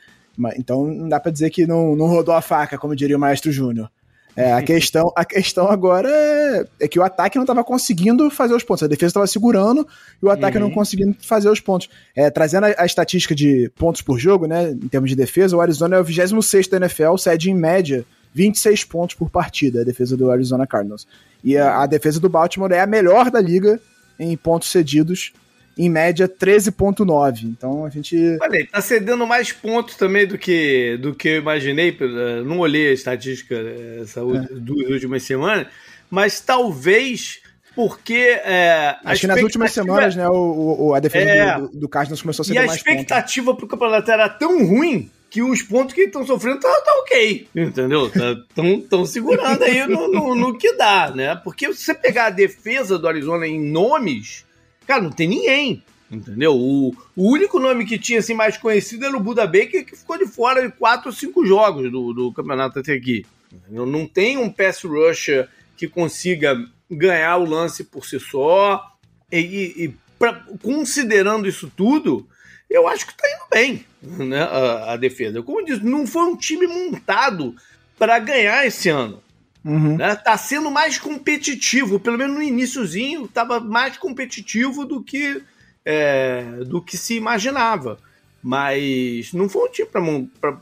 Então 0.57 0.85
não 0.85 1.09
dá 1.09 1.19
para 1.19 1.31
dizer 1.31 1.49
que 1.49 1.65
não, 1.65 1.95
não 1.95 2.07
rodou 2.07 2.33
a 2.33 2.41
faca, 2.41 2.77
como 2.77 2.95
diria 2.95 3.17
o 3.17 3.19
Maestro 3.19 3.51
Júnior. 3.51 3.89
É, 4.35 4.53
a, 4.53 4.61
questão, 4.61 5.11
a 5.15 5.25
questão 5.25 5.69
agora 5.69 6.09
é, 6.09 6.65
é 6.79 6.87
que 6.87 6.97
o 6.97 7.03
ataque 7.03 7.37
não 7.37 7.43
estava 7.43 7.63
conseguindo 7.63 8.29
fazer 8.29 8.53
os 8.53 8.63
pontos. 8.63 8.83
A 8.83 8.87
defesa 8.87 9.09
estava 9.09 9.27
segurando 9.27 9.85
e 10.21 10.25
o 10.25 10.29
ataque 10.29 10.57
uhum. 10.57 10.63
não 10.63 10.71
conseguindo 10.71 11.15
fazer 11.21 11.49
os 11.49 11.59
pontos. 11.59 11.89
É, 12.15 12.29
trazendo 12.29 12.65
a, 12.65 12.75
a, 12.77 12.85
estatística 12.85 13.35
de 13.35 13.69
pontos 13.75 14.01
por 14.01 14.17
jogo, 14.17 14.47
né, 14.47 14.71
em 14.71 14.87
termos 14.87 15.09
de 15.09 15.15
defesa, 15.15 15.55
o 15.55 15.61
Arizona 15.61 15.97
é 15.97 15.99
o 15.99 16.03
26 16.03 16.67
da 16.67 16.77
NFL, 16.77 17.17
cede 17.17 17.51
em 17.51 17.55
média 17.55 18.05
26 18.33 18.85
pontos 18.85 19.15
por 19.15 19.29
partida, 19.29 19.81
a 19.81 19.83
defesa 19.83 20.15
do 20.15 20.31
Arizona 20.31 20.65
Cardinals. 20.65 21.05
E 21.43 21.57
a, 21.57 21.81
a 21.81 21.85
defesa 21.85 22.19
do 22.19 22.29
Baltimore 22.29 22.71
é 22.71 22.79
a 22.79 22.87
melhor 22.87 23.29
da 23.29 23.41
liga 23.41 23.79
em 24.17 24.37
pontos 24.37 24.71
cedidos, 24.71 25.33
em 25.77 25.89
média 25.89 26.27
13.9. 26.27 27.43
Então 27.43 27.85
a 27.85 27.89
gente. 27.89 28.15
Olha, 28.41 28.67
tá 28.71 28.81
cedendo 28.81 29.25
mais 29.25 29.51
pontos 29.51 29.95
também 29.95 30.27
do 30.27 30.37
que, 30.37 30.97
do 30.97 31.13
que 31.13 31.29
eu 31.29 31.37
imaginei. 31.37 31.97
Não 32.45 32.59
olhei 32.59 32.89
a 32.89 32.93
estatística 32.93 33.55
essas 34.01 34.23
é. 34.23 34.47
duas 34.53 34.89
últimas 34.89 35.23
semanas, 35.23 35.67
mas 36.09 36.39
talvez 36.41 37.41
porque. 37.75 38.39
É, 38.43 38.97
Acho 39.03 39.21
que 39.21 39.27
nas 39.27 39.41
últimas 39.41 39.71
semanas, 39.71 40.15
né, 40.15 40.27
o, 40.27 40.87
o 40.87 40.93
a 40.93 40.99
defesa 40.99 41.29
é, 41.29 41.59
do, 41.59 41.67
do 41.69 41.89
Cardinals 41.89 42.21
começou 42.21 42.43
a 42.43 42.45
ceder 42.45 42.65
mais. 42.65 42.71
E 42.71 42.73
a 42.73 42.91
expectativa 42.93 43.55
para 43.55 43.65
o 43.65 43.67
campeonato 43.67 44.11
era 44.11 44.29
tão 44.29 44.65
ruim 44.65 45.09
que 45.29 45.41
os 45.41 45.61
pontos 45.61 45.95
que 45.95 46.01
estão 46.01 46.27
sofrendo 46.27 46.59
tá, 46.59 46.69
tá, 46.81 46.91
ok, 46.99 47.47
entendeu? 47.55 48.07
Estão 48.07 48.81
tá, 48.81 49.05
segurando 49.05 49.63
aí 49.63 49.87
no, 49.87 50.11
no, 50.11 50.35
no, 50.35 50.57
que 50.57 50.73
dá, 50.73 51.09
né? 51.09 51.37
Porque 51.37 51.73
se 51.73 51.85
você 51.85 51.95
pegar 51.95 52.25
a 52.25 52.29
defesa 52.29 52.99
do 52.99 53.07
Arizona 53.07 53.47
em 53.47 53.57
nomes, 53.57 54.45
cara, 54.91 55.03
não 55.03 55.11
tem 55.11 55.27
ninguém, 55.27 55.81
entendeu? 56.11 56.53
O, 56.53 56.89
o 57.15 57.31
único 57.31 57.59
nome 57.59 57.85
que 57.85 57.97
tinha 57.97 58.19
assim, 58.19 58.33
mais 58.33 58.57
conhecido 58.57 59.05
era 59.05 59.15
o 59.15 59.21
Buda 59.21 59.47
Baker, 59.47 59.85
que 59.85 59.95
ficou 59.95 60.17
de 60.17 60.25
fora 60.25 60.67
de 60.67 60.73
quatro 60.73 61.07
ou 61.07 61.15
cinco 61.15 61.45
jogos 61.45 61.89
do, 61.89 62.11
do 62.11 62.33
campeonato 62.33 62.79
até 62.79 62.93
aqui. 62.93 63.25
Entendeu? 63.51 63.85
Não 63.85 64.05
tem 64.05 64.37
um 64.37 64.49
pass 64.49 64.83
rusher 64.83 65.47
que 65.77 65.87
consiga 65.87 66.57
ganhar 66.89 67.37
o 67.37 67.45
lance 67.45 67.85
por 67.85 68.05
si 68.05 68.19
só. 68.19 68.85
E, 69.31 69.37
e, 69.37 69.95
pra, 70.19 70.45
considerando 70.61 71.47
isso 71.47 71.71
tudo, 71.73 72.27
eu 72.69 72.85
acho 72.89 73.07
que 73.07 73.13
está 73.13 73.29
indo 73.29 73.47
bem 73.49 73.85
né, 74.27 74.41
a, 74.41 74.93
a, 74.93 74.97
defesa. 74.97 75.41
Como 75.41 75.61
eu 75.61 75.65
disse, 75.65 75.85
não 75.85 76.05
foi 76.05 76.23
um 76.23 76.35
time 76.35 76.67
montado 76.67 77.55
para 77.97 78.19
ganhar 78.19 78.65
esse 78.67 78.89
ano. 78.89 79.23
Uhum. 79.63 79.97
Né? 79.97 80.15
Tá 80.15 80.37
sendo 80.37 80.71
mais 80.71 80.97
competitivo, 80.97 81.99
pelo 81.99 82.17
menos 82.17 82.35
no 82.35 82.41
iníciozinho, 82.41 83.25
estava 83.25 83.59
mais 83.59 83.97
competitivo 83.97 84.85
do 84.85 85.03
que 85.03 85.41
é, 85.85 86.43
do 86.65 86.81
que 86.81 86.97
se 86.97 87.15
imaginava. 87.15 87.99
Mas 88.43 89.31
não 89.33 89.47
foi 89.47 89.67
um 89.67 89.71
time 89.71 89.87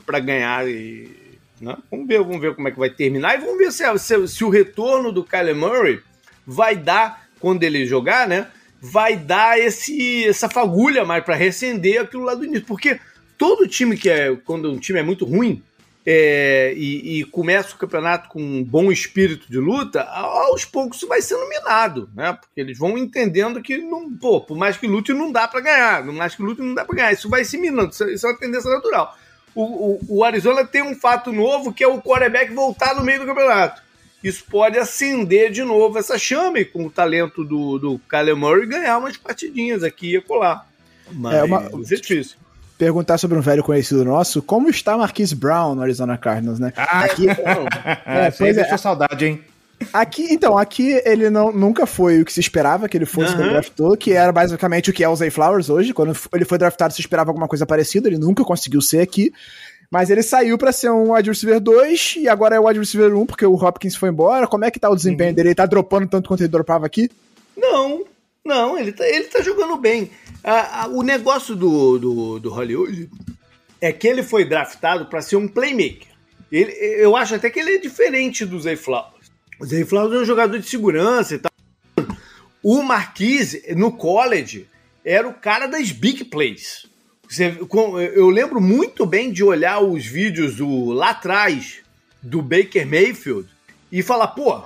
para 0.04 0.20
ganhar. 0.20 0.68
E, 0.68 1.10
né? 1.60 1.76
Vamos 1.90 2.06
ver, 2.06 2.18
vamos 2.18 2.40
ver 2.40 2.54
como 2.54 2.68
é 2.68 2.70
que 2.70 2.78
vai 2.78 2.90
terminar 2.90 3.34
e 3.36 3.40
vamos 3.40 3.58
ver 3.58 3.72
se, 3.72 3.98
se, 3.98 4.28
se 4.28 4.44
o 4.44 4.50
retorno 4.50 5.10
do 5.10 5.24
Kyler 5.24 5.56
Murray 5.56 6.00
vai 6.46 6.76
dar 6.76 7.26
quando 7.38 7.62
ele 7.62 7.86
jogar, 7.86 8.28
né? 8.28 8.48
vai 8.80 9.16
dar 9.16 9.58
esse 9.58 10.26
essa 10.26 10.48
fagulha 10.48 11.04
mais 11.04 11.22
para 11.22 11.34
recender 11.34 12.00
aquilo 12.00 12.24
lá 12.24 12.34
do 12.34 12.44
início. 12.44 12.66
Porque 12.66 12.98
todo 13.36 13.68
time 13.68 13.96
que 13.96 14.08
é. 14.08 14.34
Quando 14.44 14.70
um 14.70 14.78
time 14.78 15.00
é 15.00 15.02
muito 15.02 15.24
ruim 15.24 15.62
é, 16.04 16.72
e, 16.76 17.20
e, 17.20 17.24
começa 17.24 17.74
o 17.74 17.78
campeonato 17.78 18.28
com 18.28 18.40
um 18.40 18.64
bom 18.64 18.90
espírito 18.90 19.50
de 19.50 19.58
luta, 19.58 20.02
aos 20.02 20.64
poucos 20.64 20.96
isso 20.96 21.06
vai 21.06 21.20
sendo 21.20 21.48
minado, 21.48 22.08
né? 22.14 22.32
Porque 22.32 22.60
eles 22.60 22.78
vão 22.78 22.96
entendendo 22.96 23.60
que, 23.60 23.76
não, 23.78 24.10
pô, 24.16 24.40
por 24.40 24.56
mais 24.56 24.76
que 24.76 24.86
lute, 24.86 25.12
não 25.12 25.30
dá 25.30 25.46
para 25.46 25.60
ganhar. 25.60 26.04
Por 26.04 26.14
mais 26.14 26.34
que 26.34 26.42
lute, 26.42 26.62
não 26.62 26.74
dá 26.74 26.84
para 26.84 26.96
ganhar. 26.96 27.12
Isso 27.12 27.28
vai 27.28 27.44
se 27.44 27.58
minando, 27.58 27.90
isso, 27.90 28.08
isso 28.08 28.26
é 28.26 28.30
uma 28.30 28.38
tendência 28.38 28.70
natural. 28.70 29.16
O, 29.54 29.62
o, 29.62 30.00
o 30.08 30.24
Arizona 30.24 30.64
tem 30.64 30.82
um 30.82 30.94
fato 30.94 31.32
novo 31.32 31.72
que 31.72 31.84
é 31.84 31.88
o 31.88 32.00
quarterback 32.00 32.52
voltar 32.52 32.94
no 32.94 33.04
meio 33.04 33.20
do 33.20 33.26
campeonato 33.26 33.82
isso 34.22 34.44
pode 34.44 34.78
acender 34.78 35.50
de 35.50 35.62
novo 35.64 35.98
essa 35.98 36.18
chama 36.18 36.60
e 36.60 36.64
com 36.64 36.84
o 36.84 36.90
talento 36.90 37.42
do, 37.42 37.78
do 37.78 37.98
Kyler 38.00 38.36
Murray 38.36 38.66
ganhar 38.66 38.98
umas 38.98 39.16
partidinhas 39.16 39.82
aqui 39.82 40.16
e 40.16 40.20
colar. 40.20 40.68
Mas 41.12 41.34
é, 41.34 41.42
uma, 41.42 41.62
é 41.62 41.70
difícil. 41.70 42.36
Perguntar 42.80 43.18
sobre 43.18 43.36
um 43.36 43.42
velho 43.42 43.62
conhecido 43.62 44.02
nosso, 44.06 44.40
como 44.40 44.70
está 44.70 44.96
Marquise 44.96 45.34
Brown 45.34 45.74
no 45.74 45.82
Arizona 45.82 46.16
Cardinals, 46.16 46.58
né? 46.58 46.72
Ah, 46.74 47.04
aqui, 47.04 47.28
é, 47.28 48.26
é, 48.26 48.30
pois 48.30 48.56
é, 48.56 48.76
saudade, 48.78 49.26
hein? 49.26 49.44
Aqui, 49.92 50.32
então, 50.32 50.56
aqui 50.56 50.98
ele 51.04 51.28
não, 51.28 51.52
nunca 51.52 51.84
foi 51.84 52.22
o 52.22 52.24
que 52.24 52.32
se 52.32 52.40
esperava 52.40 52.88
que 52.88 52.96
ele 52.96 53.04
fosse 53.04 53.32
uhum. 53.32 53.36
quando 53.36 53.50
draftou, 53.50 53.96
que 53.98 54.14
era 54.14 54.32
basicamente 54.32 54.88
o 54.88 54.94
que 54.94 55.04
é 55.04 55.08
o 55.10 55.14
Zay 55.14 55.28
Flowers 55.28 55.68
hoje. 55.68 55.92
Quando 55.92 56.16
ele 56.32 56.46
foi 56.46 56.56
draftado, 56.56 56.94
se 56.94 57.02
esperava 57.02 57.28
alguma 57.28 57.46
coisa 57.46 57.66
parecida, 57.66 58.08
ele 58.08 58.16
nunca 58.16 58.42
conseguiu 58.44 58.80
ser 58.80 59.02
aqui. 59.02 59.30
Mas 59.90 60.08
ele 60.08 60.22
saiu 60.22 60.56
para 60.56 60.72
ser 60.72 60.90
um 60.90 61.12
wide 61.12 61.28
receiver 61.28 61.60
2 61.60 62.14
e 62.20 62.28
agora 62.30 62.56
é 62.56 62.60
o 62.60 62.66
wide 62.66 62.78
receiver 62.78 63.14
1 63.14 63.26
porque 63.26 63.44
o 63.44 63.62
Hopkins 63.62 63.94
foi 63.94 64.08
embora. 64.08 64.46
Como 64.46 64.64
é 64.64 64.70
que 64.70 64.80
tá 64.80 64.88
o 64.88 64.96
desempenho 64.96 65.28
uhum. 65.28 65.36
dele? 65.36 65.48
Ele 65.48 65.54
tá 65.54 65.66
dropando 65.66 66.08
tanto 66.08 66.28
quanto 66.28 66.40
ele 66.40 66.48
dropava 66.48 66.86
aqui? 66.86 67.10
Não, 67.54 68.04
não, 68.50 68.76
ele 68.76 68.92
tá, 68.92 69.08
ele 69.08 69.24
tá 69.24 69.40
jogando 69.40 69.76
bem. 69.76 70.10
Ah, 70.42 70.82
ah, 70.82 70.88
o 70.88 71.02
negócio 71.02 71.54
do, 71.54 71.98
do, 71.98 72.38
do 72.40 72.50
Hollywood 72.50 73.08
é 73.80 73.92
que 73.92 74.08
ele 74.08 74.22
foi 74.22 74.44
draftado 74.44 75.06
para 75.06 75.22
ser 75.22 75.36
um 75.36 75.46
playmaker. 75.46 76.08
Ele, 76.50 76.72
eu 76.72 77.16
acho 77.16 77.36
até 77.36 77.48
que 77.48 77.60
ele 77.60 77.76
é 77.76 77.78
diferente 77.78 78.44
do 78.44 78.58
Zay 78.58 78.76
Flowers. 78.76 79.30
O 79.60 79.64
Zay 79.64 79.84
Flowers 79.84 80.14
é 80.14 80.18
um 80.22 80.24
jogador 80.24 80.58
de 80.58 80.68
segurança 80.68 81.36
e 81.36 81.38
tal. 81.38 81.52
O 82.62 82.82
Marquise, 82.82 83.62
no 83.76 83.92
college, 83.92 84.66
era 85.04 85.28
o 85.28 85.34
cara 85.34 85.66
das 85.66 85.92
big 85.92 86.24
plays. 86.24 86.86
Eu 88.14 88.28
lembro 88.28 88.60
muito 88.60 89.06
bem 89.06 89.30
de 89.30 89.44
olhar 89.44 89.80
os 89.80 90.04
vídeos 90.04 90.56
do, 90.56 90.86
lá 90.86 91.10
atrás 91.10 91.78
do 92.20 92.42
Baker 92.42 92.86
Mayfield 92.86 93.48
e 93.92 94.02
falar, 94.02 94.28
pô, 94.28 94.60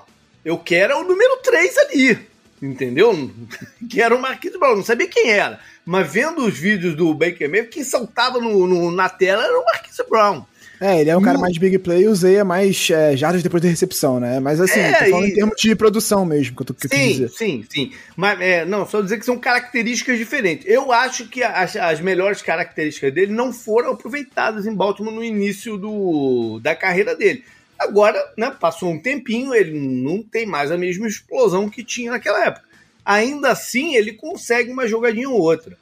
eu 0.44 0.58
quero 0.58 0.98
o 0.98 1.04
número 1.04 1.36
3 1.42 1.78
ali, 1.78 2.33
entendeu? 2.70 3.30
que 3.88 4.00
era 4.00 4.14
o 4.14 4.20
Marquinhos 4.20 4.58
Brown, 4.58 4.76
não 4.76 4.84
sabia 4.84 5.08
quem 5.08 5.30
era. 5.30 5.60
Mas 5.84 6.10
vendo 6.10 6.44
os 6.44 6.56
vídeos 6.56 6.94
do 6.94 7.12
Baker 7.14 7.48
Mayfield, 7.48 7.68
quem 7.68 7.84
saltava 7.84 8.40
no, 8.40 8.66
no, 8.66 8.90
na 8.90 9.08
tela 9.08 9.44
era 9.44 9.58
o 9.58 9.64
Marquinhos 9.64 10.00
Brown. 10.08 10.44
É, 10.80 11.00
ele 11.00 11.08
é 11.08 11.16
um 11.16 11.22
cara 11.22 11.38
mais 11.38 11.56
big 11.56 11.78
play 11.78 12.02
e 12.02 12.08
usei 12.08 12.42
mais 12.42 12.90
é, 12.90 13.16
jardas 13.16 13.42
depois 13.42 13.62
da 13.62 13.68
recepção, 13.68 14.18
né? 14.18 14.40
Mas 14.40 14.60
assim, 14.60 14.80
é, 14.80 14.92
tô 14.92 15.10
falando 15.10 15.26
e... 15.26 15.30
em 15.30 15.34
termos 15.34 15.54
de 15.56 15.74
produção 15.74 16.26
mesmo, 16.26 16.56
que 16.56 16.62
eu 16.62 16.66
tô 16.66 16.74
que 16.74 16.88
Sim, 16.88 17.08
dizer. 17.08 17.28
sim, 17.30 17.64
sim. 17.70 17.92
Mas, 18.16 18.40
é, 18.40 18.64
não, 18.64 18.84
só 18.86 19.00
dizer 19.00 19.18
que 19.18 19.24
são 19.24 19.38
características 19.38 20.18
diferentes. 20.18 20.66
Eu 20.68 20.92
acho 20.92 21.26
que 21.28 21.42
as, 21.42 21.76
as 21.76 22.00
melhores 22.00 22.42
características 22.42 23.14
dele 23.14 23.32
não 23.32 23.52
foram 23.52 23.92
aproveitadas 23.92 24.66
em 24.66 24.74
Baltimore 24.74 25.14
no 25.14 25.24
início 25.24 25.78
do, 25.78 26.60
da 26.60 26.74
carreira 26.74 27.14
dele. 27.14 27.44
Agora, 27.78 28.32
né, 28.36 28.50
passou 28.58 28.90
um 28.90 29.00
tempinho, 29.00 29.54
ele 29.54 29.78
não 29.78 30.22
tem 30.22 30.46
mais 30.46 30.70
a 30.70 30.78
mesma 30.78 31.06
explosão 31.06 31.68
que 31.68 31.84
tinha 31.84 32.12
naquela 32.12 32.44
época. 32.44 32.66
Ainda 33.04 33.50
assim, 33.50 33.94
ele 33.94 34.12
consegue 34.12 34.72
uma 34.72 34.88
jogadinha 34.88 35.28
ou 35.28 35.40
outra. 35.40 35.76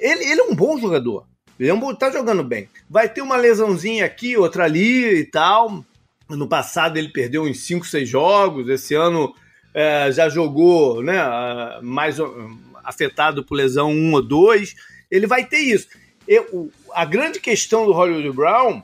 Ele, 0.00 0.24
ele 0.24 0.40
é 0.40 0.44
um 0.44 0.54
bom 0.54 0.78
jogador. 0.78 1.26
Ele 1.58 1.72
tá 1.98 2.10
jogando 2.10 2.42
bem. 2.42 2.68
Vai 2.90 3.08
ter 3.08 3.22
uma 3.22 3.36
lesãozinha 3.36 4.04
aqui, 4.04 4.36
outra 4.36 4.64
ali 4.64 5.20
e 5.20 5.24
tal. 5.24 5.84
No 6.28 6.48
passado 6.48 6.96
ele 6.96 7.08
perdeu 7.08 7.44
uns 7.44 7.60
5, 7.60 7.86
6 7.86 8.08
jogos. 8.08 8.68
Esse 8.68 8.94
ano 8.94 9.34
é, 9.72 10.10
já 10.10 10.28
jogou 10.28 11.02
né, 11.02 11.18
mais 11.82 12.16
afetado 12.82 13.44
por 13.44 13.54
lesão 13.54 13.90
1 13.90 13.94
um 13.94 14.12
ou 14.14 14.22
2. 14.22 14.74
Ele 15.10 15.26
vai 15.26 15.44
ter 15.44 15.58
isso. 15.58 15.86
Eu, 16.26 16.70
a 16.92 17.04
grande 17.04 17.40
questão 17.40 17.86
do 17.86 17.92
Hollywood 17.92 18.30
Brown 18.30 18.82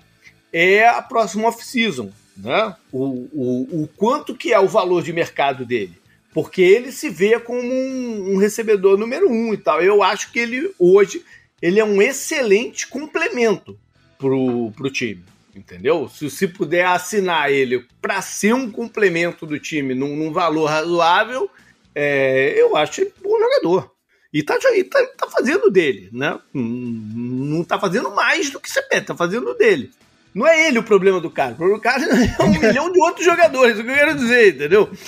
é 0.52 0.86
a 0.86 1.02
próxima 1.02 1.48
off-season. 1.48 2.10
Né? 2.38 2.74
O, 2.92 3.28
o, 3.32 3.82
o 3.82 3.88
quanto 3.96 4.34
que 4.34 4.52
é 4.52 4.60
o 4.60 4.68
valor 4.68 5.02
de 5.02 5.12
mercado 5.12 5.66
dele. 5.66 5.94
Porque 6.32 6.62
ele 6.62 6.92
se 6.92 7.10
vê 7.10 7.38
como 7.40 7.60
um, 7.60 8.34
um 8.34 8.36
recebedor 8.36 8.96
número 8.96 9.28
um 9.28 9.52
e 9.52 9.56
tal. 9.56 9.82
Eu 9.82 10.02
acho 10.02 10.30
que 10.30 10.38
ele 10.38 10.72
hoje 10.78 11.24
ele 11.60 11.80
é 11.80 11.84
um 11.84 12.00
excelente 12.00 12.86
complemento 12.86 13.78
pro, 14.16 14.70
pro 14.76 14.90
time. 14.90 15.24
Entendeu? 15.54 16.08
Se, 16.08 16.30
se 16.30 16.46
puder 16.46 16.86
assinar 16.86 17.50
ele 17.50 17.84
para 18.00 18.22
ser 18.22 18.54
um 18.54 18.70
complemento 18.70 19.44
do 19.44 19.58
time 19.58 19.92
num, 19.92 20.14
num 20.14 20.32
valor 20.32 20.66
razoável, 20.66 21.50
é, 21.92 22.54
eu 22.56 22.76
acho 22.76 23.00
ele 23.00 23.12
um 23.18 23.28
bom 23.28 23.38
jogador. 23.38 23.92
E 24.32 24.42
tá, 24.42 24.56
e 24.74 24.84
tá, 24.84 25.04
tá 25.16 25.28
fazendo 25.28 25.70
dele, 25.70 26.10
né? 26.12 26.38
Não 26.54 27.64
tá 27.64 27.80
fazendo 27.80 28.14
mais 28.14 28.50
do 28.50 28.60
que 28.60 28.70
você 28.70 28.82
pede, 28.82 29.06
tá 29.06 29.16
fazendo 29.16 29.54
dele. 29.54 29.90
Não 30.38 30.46
é 30.46 30.68
ele 30.68 30.78
o 30.78 30.84
problema 30.84 31.20
do 31.20 31.28
cara. 31.28 31.50
O 31.50 31.56
problema 31.56 31.80
do 31.80 31.82
cara 31.82 32.04
é 32.04 32.36
um 32.44 32.50
milhão 32.50 32.92
de 32.92 33.00
outros 33.00 33.24
jogadores, 33.24 33.76
é 33.76 33.80
o 33.80 33.84
que 33.84 33.90
eu 33.90 33.94
quero 33.94 34.14
dizer, 34.14 34.54
entendeu? 34.54 34.88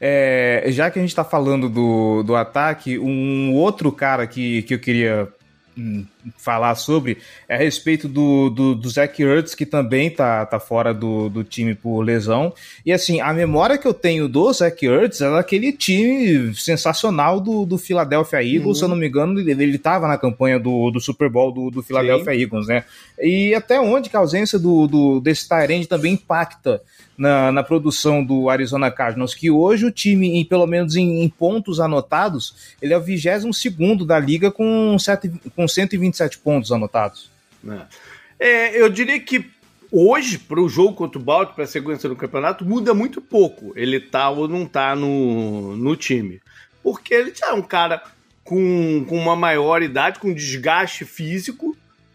É, 0.00 0.66
já 0.68 0.92
que 0.92 0.98
a 1.00 1.02
gente 1.02 1.10
está 1.10 1.24
falando 1.24 1.68
do, 1.68 2.22
do 2.22 2.36
ataque, 2.36 2.96
um 3.00 3.52
outro 3.52 3.90
cara 3.90 4.28
que, 4.28 4.62
que 4.62 4.74
eu 4.74 4.78
queria 4.78 5.28
falar 6.36 6.74
sobre 6.74 7.18
é 7.48 7.54
a 7.54 7.58
respeito 7.58 8.08
do, 8.08 8.50
do, 8.50 8.74
do 8.74 8.88
Zach 8.88 9.22
Ertz, 9.22 9.54
que 9.54 9.64
também 9.64 10.10
tá, 10.10 10.44
tá 10.44 10.58
fora 10.60 10.92
do, 10.92 11.28
do 11.28 11.44
time 11.44 11.74
por 11.74 12.00
lesão. 12.02 12.52
E 12.84 12.92
assim, 12.92 13.20
a 13.20 13.32
memória 13.32 13.78
que 13.78 13.86
eu 13.86 13.94
tenho 13.94 14.28
do 14.28 14.52
Zach 14.52 14.84
Ertz 14.84 15.20
é 15.20 15.30
daquele 15.30 15.72
time 15.72 16.54
sensacional 16.54 17.40
do, 17.40 17.64
do 17.64 17.78
Philadelphia 17.78 18.42
Eagles, 18.42 18.66
uhum. 18.66 18.74
se 18.74 18.84
eu 18.84 18.88
não 18.88 18.96
me 18.96 19.08
engano, 19.08 19.38
ele, 19.38 19.50
ele 19.50 19.78
tava 19.78 20.06
na 20.06 20.18
campanha 20.18 20.58
do, 20.58 20.90
do 20.90 21.00
Super 21.00 21.28
Bowl 21.28 21.52
do, 21.52 21.70
do 21.70 21.82
Philadelphia 21.82 22.32
Sim. 22.32 22.40
Eagles, 22.40 22.66
né? 22.66 22.84
E 23.20 23.54
até 23.54 23.80
onde 23.80 24.10
que 24.10 24.16
a 24.16 24.20
ausência 24.20 24.58
do, 24.58 24.86
do, 24.86 25.20
desse 25.20 25.48
Tyrande 25.48 25.86
também 25.86 26.14
impacta 26.14 26.82
na, 27.18 27.50
na 27.50 27.62
produção 27.64 28.24
do 28.24 28.48
Arizona 28.48 28.90
Cardinals, 28.90 29.34
que 29.34 29.50
hoje 29.50 29.84
o 29.84 29.90
time, 29.90 30.38
em, 30.38 30.44
pelo 30.44 30.66
menos 30.66 30.94
em, 30.94 31.22
em 31.22 31.28
pontos 31.28 31.80
anotados, 31.80 32.74
ele 32.80 32.94
é 32.94 32.96
o 32.96 33.02
22 33.02 33.56
segundo 33.56 34.06
da 34.06 34.18
liga 34.18 34.50
com, 34.52 34.96
sete, 34.98 35.30
com 35.54 35.66
127 35.66 36.38
pontos 36.38 36.70
anotados. 36.70 37.30
É. 37.68 37.80
É, 38.40 38.80
eu 38.80 38.88
diria 38.88 39.18
que 39.18 39.44
Hoje, 39.90 40.38
para 40.38 40.60
o 40.60 40.68
jogo 40.68 40.92
contra 40.92 41.18
o 41.18 41.22
Baltimore, 41.22 41.54
para 41.54 41.64
a 41.64 41.66
sequência 41.66 42.10
do 42.10 42.16
campeonato, 42.16 42.62
muda 42.62 42.92
muito 42.92 43.22
pouco. 43.22 43.72
Ele 43.74 43.98
tá 43.98 44.28
ou 44.28 44.46
não 44.46 44.66
tá 44.66 44.94
no, 44.94 45.74
no 45.76 45.96
time. 45.96 46.42
Porque 46.82 47.14
ele 47.14 47.32
já 47.34 47.48
é 47.48 47.52
um 47.54 47.62
cara 47.62 48.02
com, 48.44 49.04
com 49.08 49.16
uma 49.16 49.34
maior 49.34 49.82
idade, 49.82 50.18
com 50.18 50.32
desgaste 50.32 51.06
físico, 51.06 51.67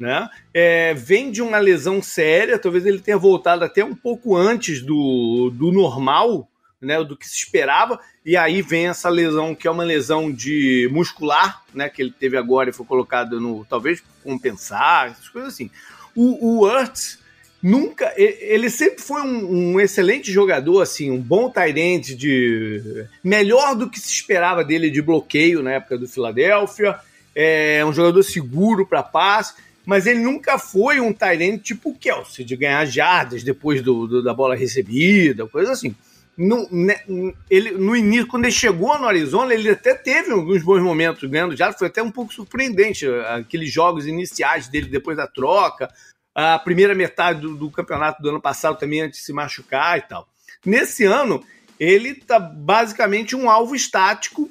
né? 0.03 0.29
É, 0.53 0.93
vem 0.93 1.31
de 1.31 1.41
uma 1.41 1.59
lesão 1.59 2.01
séria, 2.01 2.59
talvez 2.59 2.85
ele 2.85 2.99
tenha 2.99 3.17
voltado 3.17 3.63
até 3.63 3.85
um 3.85 3.95
pouco 3.95 4.35
antes 4.35 4.81
do, 4.81 5.49
do 5.53 5.71
normal, 5.71 6.49
né, 6.81 7.01
do 7.01 7.15
que 7.15 7.25
se 7.25 7.37
esperava, 7.37 7.97
e 8.25 8.35
aí 8.35 8.61
vem 8.61 8.89
essa 8.89 9.07
lesão 9.07 9.55
que 9.55 9.65
é 9.65 9.71
uma 9.71 9.85
lesão 9.85 10.29
de 10.29 10.89
muscular, 10.91 11.63
né, 11.73 11.87
que 11.87 12.01
ele 12.01 12.11
teve 12.11 12.35
agora 12.35 12.69
e 12.69 12.73
foi 12.73 12.85
colocado 12.85 13.39
no, 13.39 13.63
talvez 13.63 14.03
compensar, 14.21 15.11
essas 15.11 15.29
coisas 15.29 15.53
assim. 15.53 15.71
O, 16.13 16.59
o 16.59 16.69
Ertz 16.69 17.19
nunca, 17.61 18.13
ele 18.17 18.69
sempre 18.69 19.01
foi 19.01 19.21
um, 19.21 19.75
um 19.75 19.79
excelente 19.79 20.33
jogador, 20.33 20.81
assim, 20.81 21.11
um 21.11 21.21
bom 21.21 21.49
tight 21.49 22.13
de 22.13 23.05
melhor 23.23 23.73
do 23.73 23.89
que 23.89 24.01
se 24.01 24.11
esperava 24.11 24.65
dele 24.65 24.91
de 24.91 25.01
bloqueio 25.01 25.63
na 25.63 25.71
época 25.71 25.97
do 25.97 26.09
Philadelphia, 26.09 26.99
é 27.33 27.83
um 27.85 27.93
jogador 27.93 28.21
seguro 28.21 28.85
para 28.85 29.01
passe 29.01 29.53
mas 29.85 30.05
ele 30.05 30.19
nunca 30.19 30.57
foi 30.57 30.99
um 30.99 31.11
Tyrant 31.11 31.61
tipo 31.61 31.89
o 31.89 31.95
Kelsey, 31.95 32.45
de 32.45 32.55
ganhar 32.55 32.85
jardas 32.85 33.43
depois 33.43 33.81
do, 33.81 34.07
do, 34.07 34.23
da 34.23 34.33
bola 34.33 34.55
recebida, 34.55 35.47
coisa 35.47 35.71
assim. 35.71 35.95
No, 36.35 36.67
né, 36.71 37.01
ele, 37.49 37.71
no 37.71 37.95
início, 37.95 38.27
quando 38.27 38.45
ele 38.45 38.53
chegou 38.53 38.97
no 38.97 39.07
Arizona, 39.07 39.53
ele 39.53 39.69
até 39.69 39.93
teve 39.93 40.31
alguns 40.31 40.63
bons 40.63 40.81
momentos 40.81 41.29
ganhando 41.29 41.55
jardas, 41.55 41.77
foi 41.77 41.87
até 41.87 42.01
um 42.01 42.09
pouco 42.09 42.33
surpreendente 42.33 43.05
aqueles 43.27 43.71
jogos 43.71 44.07
iniciais 44.07 44.67
dele 44.67 44.87
depois 44.87 45.15
da 45.15 45.27
troca, 45.27 45.89
a 46.33 46.57
primeira 46.57 46.95
metade 46.95 47.41
do, 47.41 47.55
do 47.55 47.69
campeonato 47.69 48.21
do 48.21 48.29
ano 48.29 48.41
passado 48.41 48.79
também 48.79 49.01
antes 49.01 49.19
de 49.19 49.25
se 49.25 49.33
machucar 49.33 49.99
e 49.99 50.01
tal. 50.01 50.27
Nesse 50.65 51.03
ano, 51.03 51.43
ele 51.79 52.15
tá 52.15 52.39
basicamente 52.39 53.35
um 53.35 53.49
alvo 53.49 53.75
estático 53.75 54.49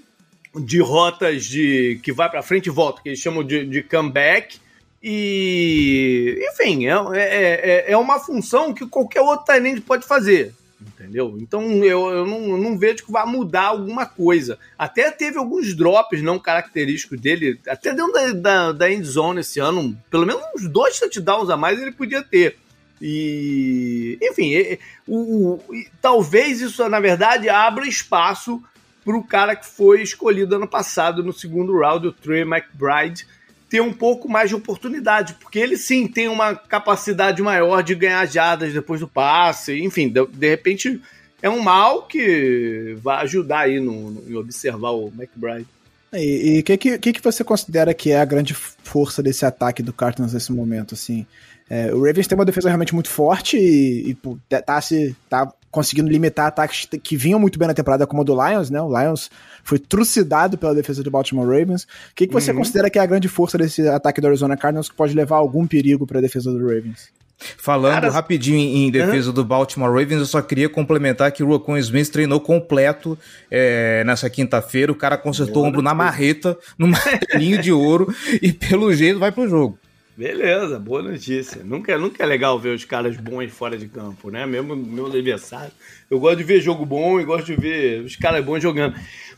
de 0.54 0.80
rotas 0.80 1.46
de 1.46 1.98
que 2.02 2.12
vai 2.12 2.30
para 2.30 2.42
frente 2.42 2.66
e 2.66 2.70
volta, 2.70 3.02
que 3.02 3.08
eles 3.08 3.18
chamam 3.18 3.42
de, 3.42 3.64
de 3.64 3.82
comeback, 3.82 4.60
e, 5.02 6.38
enfim, 6.52 6.86
é, 6.86 6.92
é, 7.14 7.86
é, 7.88 7.92
é 7.92 7.96
uma 7.96 8.20
função 8.20 8.72
que 8.72 8.86
qualquer 8.86 9.20
outro 9.20 9.46
Tyrande 9.46 9.80
pode 9.80 10.06
fazer. 10.06 10.54
Entendeu? 10.80 11.36
Então 11.40 11.62
eu, 11.84 12.10
eu, 12.10 12.26
não, 12.26 12.40
eu 12.48 12.58
não 12.58 12.78
vejo 12.78 13.04
que 13.04 13.12
vai 13.12 13.24
mudar 13.26 13.66
alguma 13.66 14.06
coisa. 14.06 14.58
Até 14.78 15.10
teve 15.10 15.38
alguns 15.38 15.74
drops 15.74 16.22
não 16.22 16.38
característicos 16.38 17.20
dele, 17.20 17.58
até 17.68 17.92
dentro 17.92 18.12
da, 18.12 18.32
da, 18.32 18.72
da 18.72 18.90
end 18.90 19.04
zone 19.04 19.40
esse 19.40 19.60
ano, 19.60 19.96
pelo 20.10 20.26
menos 20.26 20.42
uns 20.54 20.68
dois 20.68 20.98
touchdowns 20.98 21.50
a 21.50 21.56
mais 21.56 21.80
ele 21.80 21.92
podia 21.92 22.22
ter. 22.22 22.56
E, 23.00 24.18
enfim, 24.22 24.54
é, 24.54 24.78
o, 25.06 25.54
o, 25.54 25.64
talvez 26.00 26.60
isso, 26.60 26.88
na 26.88 27.00
verdade, 27.00 27.48
abra 27.48 27.86
espaço 27.86 28.62
para 29.04 29.16
o 29.16 29.24
cara 29.24 29.56
que 29.56 29.66
foi 29.66 30.02
escolhido 30.02 30.54
ano 30.54 30.68
passado 30.68 31.22
no 31.22 31.32
segundo 31.32 31.76
round, 31.76 32.06
o 32.06 32.12
Trey 32.12 32.42
McBride 32.42 33.26
ter 33.72 33.80
um 33.80 33.90
pouco 33.90 34.28
mais 34.28 34.50
de 34.50 34.54
oportunidade, 34.54 35.32
porque 35.40 35.58
ele 35.58 35.78
sim 35.78 36.06
tem 36.06 36.28
uma 36.28 36.54
capacidade 36.54 37.40
maior 37.40 37.82
de 37.82 37.94
ganhar 37.94 38.26
jadas 38.26 38.70
depois 38.70 39.00
do 39.00 39.08
passe, 39.08 39.82
enfim, 39.82 40.10
de, 40.10 40.26
de 40.26 40.50
repente 40.50 41.00
é 41.40 41.48
um 41.48 41.58
mal 41.58 42.02
que 42.02 42.94
vai 43.02 43.22
ajudar 43.22 43.60
aí 43.60 43.80
no, 43.80 44.10
no 44.10 44.30
em 44.30 44.36
observar 44.36 44.90
o 44.90 45.10
McBride. 45.16 45.66
E 46.12 46.60
o 46.60 46.62
que, 46.62 46.76
que, 46.98 47.12
que 47.14 47.22
você 47.22 47.42
considera 47.42 47.94
que 47.94 48.10
é 48.10 48.20
a 48.20 48.26
grande 48.26 48.52
força 48.52 49.22
desse 49.22 49.46
ataque 49.46 49.82
do 49.82 49.94
Cardinals 49.94 50.34
nesse 50.34 50.52
momento, 50.52 50.92
assim? 50.92 51.26
É, 51.70 51.94
o 51.94 52.04
Ravens 52.04 52.26
tem 52.26 52.36
uma 52.36 52.44
defesa 52.44 52.68
realmente 52.68 52.94
muito 52.94 53.08
forte 53.08 53.56
e, 53.56 54.10
e 54.10 54.16
tá, 54.66 54.78
se, 54.82 55.16
tá 55.30 55.50
conseguindo 55.72 56.10
limitar 56.10 56.46
ataques 56.46 56.86
que 57.02 57.16
vinham 57.16 57.40
muito 57.40 57.58
bem 57.58 57.66
na 57.66 57.74
temporada, 57.74 58.06
como 58.06 58.20
o 58.20 58.24
do 58.24 58.34
Lions, 58.34 58.68
né? 58.68 58.80
O 58.80 58.88
Lions 58.88 59.30
foi 59.64 59.78
trucidado 59.78 60.58
pela 60.58 60.74
defesa 60.74 61.02
do 61.02 61.10
Baltimore 61.10 61.46
Ravens. 61.46 61.84
O 61.84 62.14
que, 62.14 62.26
que 62.26 62.32
você 62.32 62.50
uhum. 62.50 62.58
considera 62.58 62.90
que 62.90 62.98
é 62.98 63.02
a 63.02 63.06
grande 63.06 63.26
força 63.26 63.56
desse 63.56 63.88
ataque 63.88 64.20
do 64.20 64.26
Arizona 64.26 64.54
Cardinals 64.54 64.90
que 64.90 64.94
pode 64.94 65.14
levar 65.14 65.36
algum 65.36 65.66
perigo 65.66 66.06
para 66.06 66.18
a 66.18 66.20
defesa 66.20 66.52
do 66.52 66.58
Ravens? 66.58 67.10
Falando 67.56 67.94
Cara, 67.94 68.10
rapidinho 68.10 68.58
em 68.58 68.90
defesa 68.90 69.28
uhum. 69.28 69.34
do 69.34 69.44
Baltimore 69.44 69.90
Ravens, 69.90 70.20
eu 70.20 70.26
só 70.26 70.42
queria 70.42 70.68
complementar 70.68 71.32
que 71.32 71.42
o 71.42 71.46
Rocon 71.46 71.78
Smith 71.78 72.10
treinou 72.10 72.38
completo 72.38 73.18
é, 73.50 74.04
nessa 74.04 74.28
quinta-feira. 74.28 74.92
O 74.92 74.94
cara 74.94 75.16
consertou 75.16 75.64
o 75.64 75.66
ombro 75.66 75.82
na 75.82 75.94
marreta, 75.94 76.56
no 76.78 76.86
martelinho 76.88 77.60
de 77.60 77.72
ouro, 77.72 78.14
e 78.40 78.52
pelo 78.52 78.92
jeito 78.94 79.18
vai 79.18 79.32
pro 79.32 79.48
jogo. 79.48 79.78
Beleza, 80.14 80.78
boa 80.78 81.02
notícia. 81.02 81.64
Nunca, 81.64 81.96
nunca 81.96 82.22
é 82.22 82.26
legal 82.26 82.58
ver 82.58 82.74
os 82.74 82.84
caras 82.84 83.16
bons 83.16 83.50
fora 83.50 83.78
de 83.78 83.88
campo, 83.88 84.30
né? 84.30 84.44
Mesmo 84.44 84.76
no 84.76 84.86
meu 84.86 85.06
aniversário. 85.06 85.72
Eu 86.10 86.20
gosto 86.20 86.38
de 86.38 86.44
ver 86.44 86.60
jogo 86.60 86.84
bom 86.84 87.18
e 87.18 87.24
gosto 87.24 87.46
de 87.46 87.56
ver 87.56 88.02
os 88.02 88.14
caras 88.14 88.44
bons 88.44 88.62
jogando. 88.62 88.94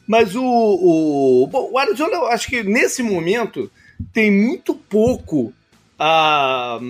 Mas 0.07 0.35
o, 0.35 0.43
o, 0.43 1.47
bom, 1.47 1.71
o 1.73 1.79
Arizona, 1.79 2.15
eu 2.15 2.27
acho 2.27 2.49
que 2.49 2.65
nesse 2.65 3.05
momento 3.05 3.71
tem 4.13 4.33
muito 4.33 4.75
pouco 4.75 5.53
a, 5.97 6.81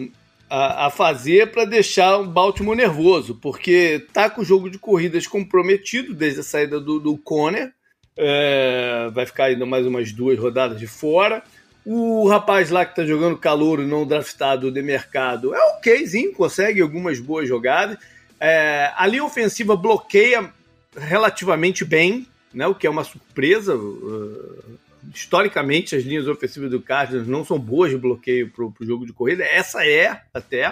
a, 0.49 0.87
a 0.87 0.91
fazer 0.91 1.51
para 1.51 1.67
deixar 1.67 2.17
o 2.17 2.27
Baltimore 2.27 2.75
nervoso, 2.75 3.35
porque 3.35 4.07
tá 4.15 4.31
com 4.31 4.41
o 4.41 4.45
jogo 4.45 4.71
de 4.71 4.79
corridas 4.79 5.27
comprometido 5.27 6.15
desde 6.15 6.41
a 6.41 6.45
saída 6.45 6.81
do, 6.81 6.99
do 6.99 7.19
Conner. 7.19 7.71
É, 8.17 9.11
vai 9.13 9.27
ficar 9.27 9.47
ainda 9.47 9.67
mais 9.67 9.87
umas 9.87 10.11
duas 10.11 10.39
rodadas 10.39 10.79
de 10.79 10.87
fora. 10.87 11.43
O 11.85 12.27
rapaz 12.29 12.71
lá 12.71 12.85
que 12.87 12.97
tá 12.97 13.05
jogando 13.05 13.37
calor 13.37 13.81
não 13.81 14.07
draftado 14.07 14.71
de 14.71 14.81
mercado 14.81 15.55
é 15.55 15.59
okzinho, 15.77 16.33
consegue 16.33 16.81
algumas 16.81 17.21
boas 17.21 17.47
jogadas. 17.47 17.99
É, 18.41 18.91
a 18.97 19.07
linha 19.07 19.25
ofensiva 19.25 19.77
bloqueia 19.77 20.51
relativamente 20.97 21.85
bem, 21.85 22.27
né, 22.53 22.67
o 22.67 22.75
que 22.75 22.87
é 22.87 22.91
uma 22.91 23.05
surpresa. 23.05 23.77
Uh, 23.77 24.79
historicamente, 25.13 25.95
as 25.95 26.05
linhas 26.05 26.27
ofensivas 26.27 26.71
do 26.71 26.81
Cardinals 26.81 27.29
não 27.29 27.45
são 27.45 27.59
boas 27.59 27.91
de 27.91 27.99
bloqueio 27.99 28.51
para 28.51 28.65
o 28.65 28.75
jogo 28.81 29.05
de 29.05 29.13
corrida. 29.13 29.45
Essa 29.45 29.87
é, 29.87 30.23
até. 30.33 30.71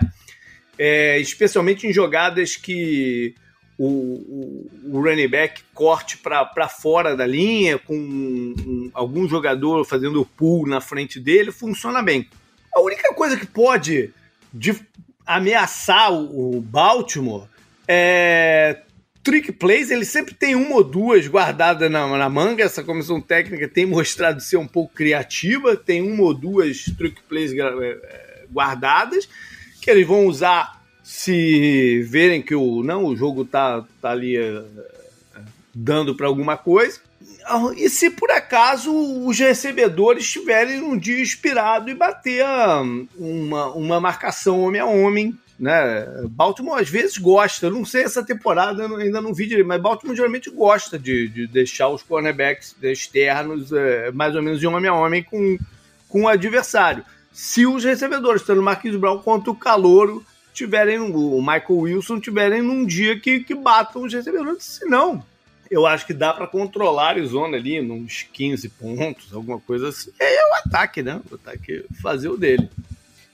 É, 0.78 1.18
especialmente 1.18 1.86
em 1.86 1.92
jogadas 1.92 2.56
que 2.56 3.34
o, 3.84 4.70
o, 4.92 4.96
o 4.96 5.02
running 5.02 5.28
back 5.28 5.60
corte 5.74 6.16
para 6.18 6.68
fora 6.68 7.16
da 7.16 7.26
linha, 7.26 7.78
com 7.78 7.96
um, 7.96 8.90
algum 8.94 9.28
jogador 9.28 9.84
fazendo 9.84 10.24
pull 10.24 10.68
na 10.68 10.80
frente 10.80 11.18
dele, 11.18 11.50
funciona 11.50 12.00
bem. 12.00 12.28
A 12.72 12.80
única 12.80 13.12
coisa 13.14 13.36
que 13.36 13.46
pode 13.46 14.12
de, 14.54 14.80
ameaçar 15.26 16.12
o, 16.12 16.58
o 16.58 16.60
Baltimore 16.60 17.48
é 17.88 18.82
trick 19.20 19.50
plays, 19.50 19.90
ele 19.90 20.04
sempre 20.04 20.34
tem 20.34 20.54
uma 20.54 20.76
ou 20.76 20.84
duas 20.84 21.26
guardadas 21.26 21.90
na, 21.90 22.06
na, 22.06 22.28
manga. 22.28 22.62
Essa 22.62 22.84
comissão 22.84 23.20
técnica 23.20 23.66
tem 23.68 23.84
mostrado 23.84 24.40
ser 24.40 24.58
um 24.58 24.66
pouco 24.66 24.94
criativa, 24.94 25.76
tem 25.76 26.02
uma 26.02 26.22
ou 26.22 26.34
duas 26.34 26.84
trick 26.96 27.20
plays 27.28 27.52
é, 27.52 28.44
guardadas 28.52 29.28
que 29.80 29.90
eles 29.90 30.06
vão 30.06 30.26
usar 30.26 30.81
se 31.22 32.02
verem 32.02 32.42
que 32.42 32.54
o 32.54 32.82
não 32.82 33.04
o 33.04 33.16
jogo 33.16 33.44
tá, 33.44 33.84
tá 34.00 34.10
ali 34.10 34.36
uh, 34.36 34.64
dando 35.72 36.16
para 36.16 36.26
alguma 36.26 36.56
coisa. 36.56 36.98
E 37.76 37.88
se 37.88 38.10
por 38.10 38.30
acaso 38.30 38.92
os 39.24 39.38
recebedores 39.38 40.24
estiverem 40.24 40.80
num 40.80 40.96
dia 40.96 41.22
inspirado 41.22 41.88
e 41.88 41.94
bater 41.94 42.44
uma, 43.16 43.66
uma 43.72 44.00
marcação 44.00 44.62
homem 44.62 44.80
a 44.80 44.86
homem, 44.86 45.38
né? 45.58 46.06
Baltimore 46.28 46.80
às 46.80 46.88
vezes 46.88 47.18
gosta, 47.18 47.70
não 47.70 47.84
sei 47.84 48.02
essa 48.02 48.24
temporada, 48.24 48.84
ainda 48.96 49.20
não 49.20 49.32
vi 49.32 49.46
direito, 49.46 49.66
mas 49.66 49.80
Baltimore 49.80 50.16
geralmente 50.16 50.50
gosta 50.50 50.98
de, 50.98 51.28
de 51.28 51.46
deixar 51.46 51.88
os 51.88 52.02
cornerbacks 52.02 52.74
externos 52.82 53.72
é, 53.72 54.10
mais 54.10 54.34
ou 54.34 54.42
menos 54.42 54.58
de 54.58 54.66
homem 54.66 54.90
a 54.90 54.94
homem 54.94 55.22
com, 55.22 55.56
com 56.08 56.22
o 56.22 56.28
adversário. 56.28 57.04
Se 57.32 57.64
os 57.64 57.84
recebedores, 57.84 58.42
tanto 58.42 58.60
o 58.60 58.64
Marquinhos 58.64 58.96
Brown 58.96 59.18
quanto 59.18 59.52
o 59.52 59.56
Calouro, 59.56 60.24
tiverem, 60.52 60.98
o 60.98 61.40
Michael 61.40 61.78
Wilson 61.78 62.20
tiverem 62.20 62.62
num 62.62 62.84
dia 62.84 63.18
que, 63.18 63.40
que 63.40 63.54
batam 63.54 64.02
os 64.02 64.12
recebedores. 64.12 64.64
Se 64.64 64.84
não, 64.84 65.24
eu 65.70 65.86
acho 65.86 66.06
que 66.06 66.12
dá 66.12 66.32
para 66.32 66.46
controlar 66.46 67.04
a 67.06 67.08
Arizona 67.08 67.56
ali, 67.56 67.80
uns 67.80 68.26
15 68.32 68.68
pontos, 68.68 69.32
alguma 69.32 69.58
coisa 69.58 69.88
assim. 69.88 70.10
É, 70.20 70.34
é 70.34 70.50
o 70.50 70.54
ataque, 70.66 71.02
né? 71.02 71.20
O 71.30 71.34
ataque 71.34 71.84
fazer 72.02 72.28
o 72.28 72.36
dele. 72.36 72.68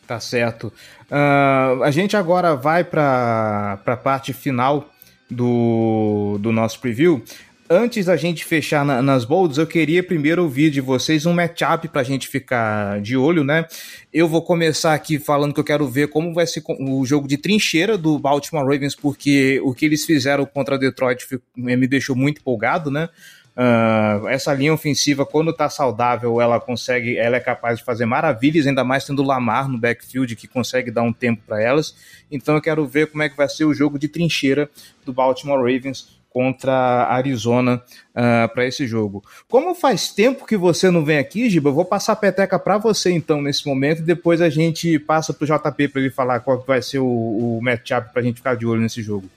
Tá 0.06 0.20
certo. 0.20 0.72
Uh, 1.10 1.82
a 1.82 1.90
gente 1.90 2.16
agora 2.16 2.54
vai 2.54 2.84
para 2.84 3.80
a 3.84 3.96
parte 3.96 4.32
final 4.32 4.90
do, 5.30 6.38
do 6.40 6.52
nosso 6.52 6.80
preview. 6.80 7.22
Antes 7.70 8.06
da 8.06 8.16
gente 8.16 8.46
fechar 8.46 8.82
na, 8.82 9.02
nas 9.02 9.26
bolds, 9.26 9.58
eu 9.58 9.66
queria 9.66 10.02
primeiro 10.02 10.42
ouvir 10.42 10.70
de 10.70 10.80
vocês 10.80 11.26
um 11.26 11.34
matchup 11.34 11.86
para 11.88 12.00
a 12.00 12.04
gente 12.04 12.26
ficar 12.26 12.98
de 13.02 13.14
olho, 13.14 13.44
né? 13.44 13.66
Eu 14.10 14.26
vou 14.26 14.40
começar 14.40 14.94
aqui 14.94 15.18
falando 15.18 15.52
que 15.52 15.60
eu 15.60 15.64
quero 15.64 15.86
ver 15.86 16.08
como 16.08 16.32
vai 16.32 16.46
ser 16.46 16.62
o 16.66 17.04
jogo 17.04 17.28
de 17.28 17.36
trincheira 17.36 17.98
do 17.98 18.18
Baltimore 18.18 18.64
Ravens, 18.64 18.94
porque 18.94 19.60
o 19.62 19.74
que 19.74 19.84
eles 19.84 20.06
fizeram 20.06 20.46
contra 20.46 20.78
Detroit 20.78 21.26
me 21.54 21.86
deixou 21.86 22.16
muito 22.16 22.40
empolgado, 22.40 22.90
né? 22.90 23.10
Uh, 23.54 24.28
essa 24.28 24.54
linha 24.54 24.72
ofensiva, 24.72 25.26
quando 25.26 25.50
está 25.50 25.68
saudável, 25.68 26.40
ela 26.40 26.58
consegue, 26.58 27.18
ela 27.18 27.36
é 27.36 27.40
capaz 27.40 27.80
de 27.80 27.84
fazer 27.84 28.06
maravilhas, 28.06 28.66
ainda 28.66 28.84
mais 28.84 29.04
tendo 29.04 29.22
Lamar 29.22 29.68
no 29.68 29.76
backfield 29.76 30.36
que 30.36 30.46
consegue 30.46 30.90
dar 30.90 31.02
um 31.02 31.12
tempo 31.12 31.42
para 31.46 31.60
elas. 31.60 31.94
Então 32.30 32.54
eu 32.54 32.62
quero 32.62 32.86
ver 32.86 33.08
como 33.08 33.22
é 33.22 33.28
que 33.28 33.36
vai 33.36 33.48
ser 33.48 33.66
o 33.66 33.74
jogo 33.74 33.98
de 33.98 34.08
trincheira 34.08 34.70
do 35.04 35.12
Baltimore 35.12 35.58
Ravens 35.58 36.16
contra 36.38 36.72
Arizona 37.10 37.74
uh, 37.74 37.82
ah, 38.14 38.48
para 38.54 38.64
esse 38.64 38.86
jogo. 38.86 39.24
Como 39.48 39.74
faz 39.74 40.12
tempo 40.12 40.46
que 40.46 40.56
você 40.56 40.88
não 40.88 41.04
vem 41.04 41.18
aqui, 41.18 41.50
Giba, 41.50 41.70
eu 41.70 41.74
vou 41.74 41.84
passar 41.84 42.12
a 42.12 42.16
peteca 42.16 42.56
para 42.60 42.78
você 42.78 43.10
então 43.10 43.42
nesse 43.42 43.66
momento 43.66 43.98
e 43.98 44.04
depois 44.04 44.40
a 44.40 44.48
gente 44.48 45.00
passa 45.00 45.34
para 45.34 45.42
o 45.42 45.46
JP 45.48 45.88
para 45.88 46.00
ele 46.00 46.10
falar 46.10 46.38
qual 46.38 46.62
vai 46.64 46.80
ser 46.80 47.00
o, 47.00 47.08
o 47.08 47.58
matchup 47.60 48.12
para 48.12 48.22
a 48.22 48.24
gente 48.24 48.36
ficar 48.36 48.54
de 48.54 48.64
olho 48.64 48.80
nesse 48.80 49.02
jogo. 49.02 49.28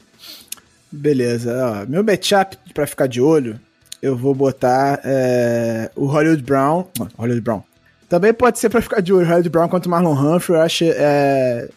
Beleza, 0.92 1.82
ó, 1.82 1.90
meu 1.90 2.04
matchup 2.04 2.56
para 2.72 2.86
ficar 2.86 3.08
de 3.08 3.20
olho, 3.20 3.60
eu 4.00 4.16
vou 4.16 4.36
botar 4.36 5.02
é, 5.04 5.90
o 5.96 6.06
Hollywood 6.06 6.44
Brown. 6.44 6.86
Hollywood 7.18 7.42
Brown. 7.42 7.64
Também 8.08 8.32
pode 8.32 8.60
ser 8.60 8.70
para 8.70 8.80
ficar 8.80 9.02
de 9.02 9.12
olho, 9.12 9.26
Hollywood 9.26 9.50
Brown 9.50 9.68
contra 9.68 9.88
o 9.88 9.92
Marlon 9.92 10.14
Humphrey. 10.14 10.56
Eu 10.56 10.62
acho 10.62 10.84
é, 10.86 11.68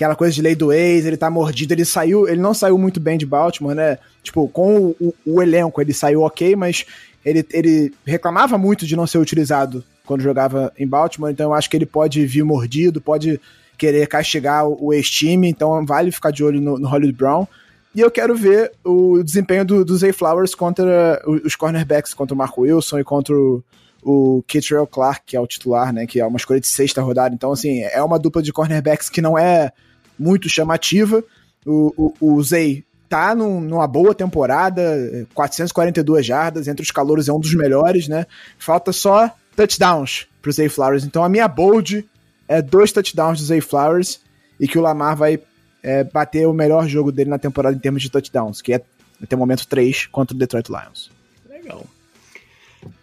aquela 0.00 0.16
coisa 0.16 0.34
de 0.34 0.40
lei 0.40 0.54
do 0.54 0.72
ex, 0.72 1.04
ele 1.04 1.16
tá 1.18 1.28
mordido, 1.28 1.74
ele 1.74 1.84
saiu, 1.84 2.26
ele 2.26 2.40
não 2.40 2.54
saiu 2.54 2.78
muito 2.78 2.98
bem 2.98 3.18
de 3.18 3.26
Baltimore, 3.26 3.74
né? 3.74 3.98
Tipo, 4.22 4.48
com 4.48 4.94
o, 4.98 5.14
o, 5.26 5.42
elenco 5.42 5.78
ele 5.78 5.92
saiu 5.92 6.22
ok, 6.22 6.56
mas 6.56 6.86
ele, 7.22 7.46
ele 7.52 7.92
reclamava 8.06 8.56
muito 8.56 8.86
de 8.86 8.96
não 8.96 9.06
ser 9.06 9.18
utilizado 9.18 9.84
quando 10.06 10.22
jogava 10.22 10.72
em 10.78 10.86
Baltimore, 10.86 11.30
então 11.30 11.50
eu 11.50 11.54
acho 11.54 11.68
que 11.68 11.76
ele 11.76 11.84
pode 11.84 12.24
vir 12.24 12.42
mordido, 12.42 12.98
pode 12.98 13.38
querer 13.76 14.06
castigar 14.06 14.66
o, 14.66 14.86
o 14.86 14.92
ex-time, 14.94 15.48
então 15.50 15.84
vale 15.84 16.10
ficar 16.10 16.30
de 16.30 16.42
olho 16.42 16.62
no, 16.62 16.78
no, 16.78 16.88
Hollywood 16.88 17.16
Brown. 17.16 17.46
E 17.94 18.00
eu 18.00 18.10
quero 18.10 18.34
ver 18.34 18.72
o 18.82 19.22
desempenho 19.22 19.66
do, 19.66 19.84
do 19.84 19.96
Zay 19.98 20.12
Flowers 20.12 20.54
contra 20.54 21.22
os 21.44 21.54
cornerbacks, 21.56 22.14
contra 22.14 22.34
o 22.34 22.38
Marco 22.38 22.62
Wilson 22.62 23.00
e 23.00 23.04
contra 23.04 23.34
o, 23.34 23.62
o 24.02 24.42
Kittrell 24.46 24.86
Clark, 24.86 25.22
que 25.26 25.36
é 25.36 25.40
o 25.40 25.46
titular, 25.46 25.92
né? 25.92 26.06
Que 26.06 26.20
é 26.20 26.26
uma 26.26 26.36
escolha 26.38 26.60
de 26.60 26.68
sexta 26.68 27.02
rodada. 27.02 27.34
Então, 27.34 27.52
assim, 27.52 27.82
é 27.82 28.02
uma 28.02 28.18
dupla 28.18 28.42
de 28.42 28.52
cornerbacks 28.52 29.10
que 29.10 29.20
não 29.20 29.36
é 29.36 29.72
muito 30.20 30.48
chamativa. 30.48 31.24
O, 31.64 32.14
o, 32.20 32.34
o 32.34 32.42
Zay 32.42 32.84
tá 33.08 33.34
num, 33.34 33.60
numa 33.60 33.86
boa 33.86 34.14
temporada, 34.14 35.26
442 35.34 36.24
jardas, 36.24 36.68
entre 36.68 36.82
os 36.82 36.90
calouros 36.90 37.28
é 37.28 37.32
um 37.32 37.40
dos 37.40 37.54
melhores, 37.54 38.06
né? 38.06 38.26
Falta 38.58 38.92
só 38.92 39.34
touchdowns 39.56 40.28
pro 40.40 40.52
Zay 40.52 40.68
Flowers. 40.68 41.04
Então 41.04 41.24
a 41.24 41.28
minha 41.28 41.48
bold 41.48 42.06
é 42.46 42.60
dois 42.62 42.92
touchdowns 42.92 43.40
do 43.40 43.46
Zay 43.46 43.60
Flowers 43.60 44.20
e 44.60 44.68
que 44.68 44.78
o 44.78 44.82
Lamar 44.82 45.16
vai 45.16 45.40
é, 45.82 46.04
bater 46.04 46.46
o 46.46 46.52
melhor 46.52 46.86
jogo 46.86 47.10
dele 47.10 47.30
na 47.30 47.38
temporada 47.38 47.74
em 47.74 47.80
termos 47.80 48.02
de 48.02 48.10
touchdowns, 48.10 48.60
que 48.60 48.74
é 48.74 48.82
até 49.22 49.34
o 49.34 49.38
momento 49.38 49.66
3 49.66 50.06
contra 50.06 50.34
o 50.34 50.38
Detroit 50.38 50.68
Lions. 50.68 51.10
Legal. 51.48 51.84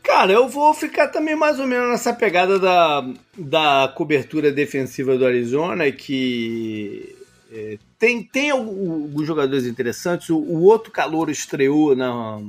Cara, 0.08 0.32
eu 0.32 0.48
vou 0.48 0.74
ficar 0.74 1.10
também 1.10 1.36
mais 1.36 1.60
ou 1.60 1.67
menos 1.67 1.89
nessa 1.89 2.13
pegada 2.13 2.58
da, 2.58 3.06
da 3.38 3.93
cobertura 3.93 4.54
defensiva 4.54 5.17
do 5.17 5.26
Arizona, 5.26 5.91
que 5.91 7.13
é, 7.52 7.78
tem, 8.00 8.24
tem 8.24 8.50
alguns 8.50 9.28
jogadores 9.28 9.65
interessantes. 9.65 10.30
O, 10.30 10.38
o, 10.38 10.63
outro 10.63 10.93
calor 10.93 11.30
estreou 11.30 11.93
na, 11.93 12.39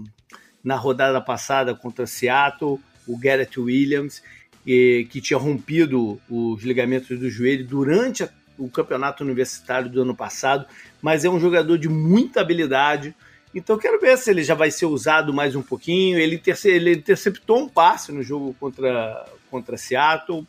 na 0.62 0.76
rodada 0.76 1.20
passada 1.20 1.74
contra 1.74 2.06
Seattle, 2.06 2.78
o 3.08 3.18
Garrett 3.18 3.58
Williams, 3.58 4.22
que, 4.64 5.08
que 5.10 5.20
tinha 5.20 5.36
rompido 5.36 6.20
os 6.30 6.62
ligamentos 6.62 7.18
do 7.18 7.28
joelho 7.28 7.66
durante 7.66 8.22
a, 8.22 8.28
o 8.56 8.70
campeonato 8.70 9.24
universitário 9.24 9.90
do 9.90 10.02
ano 10.02 10.14
passado, 10.14 10.64
mas 11.02 11.24
é 11.24 11.28
um 11.28 11.40
jogador 11.40 11.76
de 11.76 11.88
muita 11.88 12.40
habilidade 12.40 13.16
então 13.54 13.78
quero 13.78 14.00
ver 14.00 14.16
se 14.18 14.30
ele 14.30 14.42
já 14.42 14.54
vai 14.54 14.70
ser 14.70 14.86
usado 14.86 15.32
mais 15.32 15.56
um 15.56 15.62
pouquinho. 15.62 16.18
Ele, 16.18 16.36
interce 16.36 16.68
ele 16.68 16.92
interceptou 16.92 17.58
um 17.58 17.68
passe 17.68 18.12
no 18.12 18.22
jogo 18.22 18.54
contra, 18.60 19.26
contra 19.50 19.76
Seattle 19.76 20.46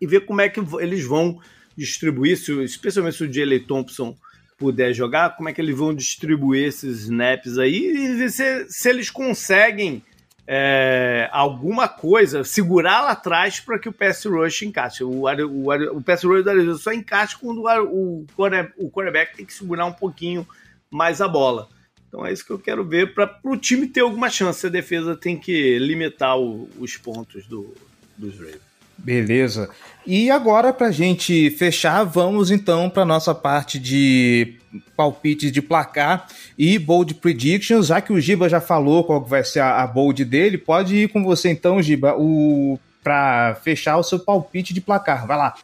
e 0.00 0.06
ver 0.06 0.26
como 0.26 0.40
é 0.40 0.48
que 0.48 0.60
eles 0.80 1.04
vão 1.04 1.38
distribuir, 1.76 2.36
se, 2.36 2.52
especialmente 2.64 3.16
se 3.16 3.24
o 3.24 3.32
Jalen 3.32 3.60
Thompson 3.60 4.16
puder 4.58 4.92
jogar, 4.92 5.36
como 5.36 5.48
é 5.48 5.52
que 5.52 5.60
eles 5.60 5.76
vão 5.76 5.94
distribuir 5.94 6.68
esses 6.68 7.02
snaps 7.02 7.56
aí 7.56 7.76
e 7.76 8.14
ver 8.14 8.30
se, 8.30 8.66
se 8.68 8.90
eles 8.90 9.10
conseguem 9.10 10.02
é, 10.46 11.28
alguma 11.32 11.88
coisa, 11.88 12.42
segurar 12.42 13.02
lá 13.02 13.12
atrás 13.12 13.60
para 13.60 13.78
que 13.78 13.88
o 13.88 13.92
pass 13.92 14.24
rush 14.24 14.62
encaixe. 14.62 15.04
O, 15.04 15.22
o, 15.22 15.96
o 15.96 16.02
pass 16.02 16.24
rush 16.24 16.46
Arizona 16.46 16.76
só 16.76 16.92
encaixa 16.92 17.38
quando 17.40 17.62
o, 17.62 18.26
o 18.76 18.90
quarterback 18.90 19.36
tem 19.36 19.46
que 19.46 19.54
segurar 19.54 19.86
um 19.86 19.92
pouquinho 19.92 20.46
mais 20.90 21.20
a 21.20 21.28
bola. 21.28 21.68
Então 22.10 22.26
é 22.26 22.32
isso 22.32 22.44
que 22.44 22.50
eu 22.50 22.58
quero 22.58 22.84
ver 22.84 23.14
para 23.14 23.38
o 23.44 23.56
time 23.56 23.86
ter 23.86 24.00
alguma 24.00 24.28
chance. 24.28 24.66
A 24.66 24.68
defesa 24.68 25.14
tem 25.14 25.38
que 25.38 25.78
limitar 25.78 26.36
o, 26.36 26.68
os 26.76 26.96
pontos 26.96 27.46
do, 27.46 27.72
dos 28.18 28.36
Ravens. 28.36 28.68
Beleza. 28.98 29.70
E 30.04 30.28
agora, 30.28 30.72
para 30.72 30.88
a 30.88 30.92
gente 30.92 31.50
fechar, 31.50 32.02
vamos 32.02 32.50
então 32.50 32.90
para 32.90 33.04
nossa 33.04 33.32
parte 33.32 33.78
de 33.78 34.58
palpites 34.96 35.52
de 35.52 35.62
placar 35.62 36.26
e 36.58 36.78
bold 36.80 37.14
predictions. 37.14 37.86
Já 37.86 38.00
que 38.00 38.12
o 38.12 38.20
Giba 38.20 38.48
já 38.48 38.60
falou 38.60 39.04
qual 39.04 39.24
vai 39.24 39.44
ser 39.44 39.60
a, 39.60 39.80
a 39.80 39.86
bold 39.86 40.24
dele, 40.24 40.58
pode 40.58 40.96
ir 40.96 41.08
com 41.08 41.22
você 41.22 41.48
então, 41.48 41.80
Giba, 41.80 42.14
o 42.18 42.78
para 43.02 43.54
fechar 43.62 43.96
o 43.96 44.02
seu 44.02 44.18
palpite 44.18 44.74
de 44.74 44.80
placar. 44.80 45.26
Vai 45.26 45.36
lá. 45.36 45.54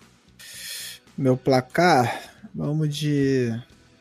Meu 1.18 1.36
placar, 1.36 2.22
vamos 2.54 2.94
de 2.96 3.52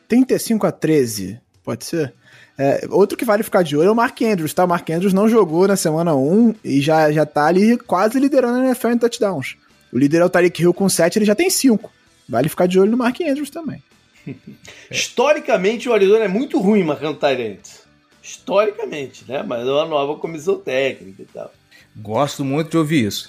35 0.08 0.66
a 0.66 0.72
13, 0.72 1.40
pode 1.62 1.84
ser? 1.84 2.14
É, 2.58 2.86
outro 2.90 3.18
que 3.18 3.24
vale 3.24 3.42
ficar 3.42 3.62
de 3.62 3.76
olho 3.76 3.88
é 3.88 3.92
o 3.92 3.94
Mark 3.94 4.20
Andrews, 4.22 4.54
tá? 4.54 4.64
O 4.64 4.68
Mark 4.68 4.88
Andrews 4.88 5.12
não 5.12 5.28
jogou 5.28 5.68
na 5.68 5.76
semana 5.76 6.14
1 6.14 6.54
e 6.64 6.80
já, 6.80 7.12
já 7.12 7.26
tá 7.26 7.46
ali 7.46 7.76
quase 7.76 8.18
liderando 8.18 8.60
a 8.60 8.64
NFL 8.66 8.88
em 8.88 8.98
touchdowns. 8.98 9.56
O 9.92 9.98
líder 9.98 10.22
é 10.22 10.24
o 10.24 10.30
Tariq 10.30 10.62
Hill 10.62 10.74
com 10.74 10.88
7, 10.88 11.18
ele 11.18 11.26
já 11.26 11.34
tem 11.34 11.50
5. 11.50 11.90
Vale 12.28 12.48
ficar 12.48 12.66
de 12.66 12.78
olho 12.78 12.90
no 12.90 12.96
Mark 12.96 13.20
Andrews 13.20 13.50
também. 13.50 13.82
Historicamente, 14.90 15.88
o 15.88 15.92
Arizona 15.92 16.24
é 16.24 16.28
muito 16.28 16.58
ruim 16.58 16.82
marcando 16.82 17.18
Tyrants. 17.18 17.82
Historicamente, 18.22 19.24
né? 19.28 19.44
Mas 19.46 19.66
é 19.66 19.70
uma 19.70 19.86
nova 19.86 20.18
comissão 20.18 20.58
técnica 20.58 21.22
e 21.22 21.26
tal. 21.26 21.52
Gosto 21.94 22.44
muito 22.44 22.70
de 22.70 22.78
ouvir 22.78 23.06
isso. 23.06 23.28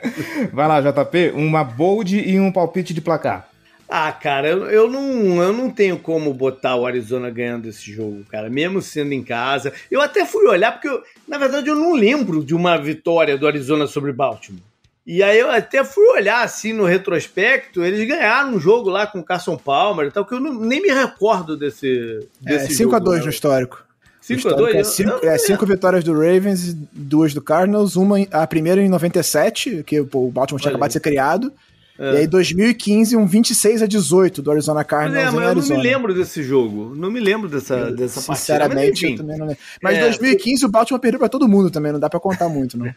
Vai 0.52 0.68
lá, 0.68 0.80
JP, 0.80 1.32
uma 1.34 1.64
bold 1.64 2.16
e 2.16 2.38
um 2.38 2.52
palpite 2.52 2.94
de 2.94 3.00
placar. 3.00 3.48
Ah, 3.88 4.10
cara, 4.10 4.48
eu, 4.48 4.66
eu, 4.66 4.90
não, 4.90 5.42
eu 5.42 5.52
não 5.52 5.70
tenho 5.70 5.98
como 5.98 6.34
botar 6.34 6.74
o 6.74 6.86
Arizona 6.86 7.30
ganhando 7.30 7.68
esse 7.68 7.92
jogo, 7.92 8.24
cara, 8.28 8.50
mesmo 8.50 8.82
sendo 8.82 9.12
em 9.12 9.22
casa. 9.22 9.72
Eu 9.90 10.00
até 10.00 10.26
fui 10.26 10.46
olhar, 10.46 10.72
porque, 10.72 10.88
eu, 10.88 11.02
na 11.26 11.38
verdade, 11.38 11.68
eu 11.68 11.76
não 11.76 11.94
lembro 11.94 12.44
de 12.44 12.54
uma 12.54 12.76
vitória 12.76 13.38
do 13.38 13.46
Arizona 13.46 13.86
sobre 13.86 14.12
Baltimore. 14.12 14.62
E 15.06 15.22
aí 15.22 15.38
eu 15.38 15.48
até 15.48 15.84
fui 15.84 16.04
olhar, 16.08 16.42
assim, 16.42 16.72
no 16.72 16.84
retrospecto, 16.84 17.84
eles 17.84 18.08
ganharam 18.08 18.54
um 18.54 18.60
jogo 18.60 18.90
lá 18.90 19.06
com 19.06 19.20
o 19.20 19.24
Carson 19.24 19.56
Palmer 19.56 20.08
e 20.08 20.10
tal, 20.10 20.24
que 20.24 20.34
eu 20.34 20.40
não, 20.40 20.52
nem 20.52 20.82
me 20.82 20.88
recordo 20.88 21.56
desse, 21.56 22.26
desse 22.40 22.82
é, 22.82 22.86
5x2 22.86 23.22
no 23.22 23.30
histórico. 23.30 23.86
5x2? 24.28 24.74
É 24.74 24.82
5 24.82 25.10
é 25.22 25.38
cinco 25.38 25.64
vitórias 25.64 26.02
do 26.02 26.12
Ravens 26.12 26.74
duas 26.92 27.32
do 27.32 27.40
Cardinals, 27.40 27.94
uma, 27.94 28.16
a 28.32 28.44
primeira 28.48 28.82
em 28.82 28.88
97, 28.88 29.84
que 29.84 30.00
o 30.00 30.30
Baltimore 30.32 30.60
tinha 30.60 30.70
acabado 30.70 30.88
de 30.88 30.94
ser 30.94 31.00
criado, 31.00 31.52
é. 31.98 32.14
E 32.14 32.16
aí, 32.18 32.26
2015, 32.26 33.16
um 33.16 33.26
26 33.26 33.82
a 33.82 33.86
18 33.86 34.42
do 34.42 34.50
Arizona 34.50 34.84
Cardinals 34.84 35.34
é, 35.34 35.36
em 35.36 35.44
Arizona. 35.44 35.46
Eu 35.48 35.54
não 35.54 35.76
me 35.76 35.82
lembro 35.82 36.14
desse 36.14 36.42
jogo. 36.42 36.94
Não 36.94 37.10
me 37.10 37.20
lembro 37.20 37.48
dessa, 37.48 37.90
dessa 37.90 38.20
partida. 38.20 38.36
Sinceramente, 38.36 39.06
eu 39.06 39.16
também 39.16 39.38
não 39.38 39.46
lembro. 39.46 39.62
Mas 39.82 39.96
é. 39.96 40.00
2015 40.02 40.64
o 40.64 40.68
Baltimore 40.68 41.00
perdeu 41.00 41.18
pra 41.18 41.28
todo 41.28 41.48
mundo 41.48 41.70
também, 41.70 41.92
não 41.92 42.00
dá 42.00 42.10
pra 42.10 42.20
contar 42.20 42.48
muito, 42.48 42.76
não. 42.76 42.86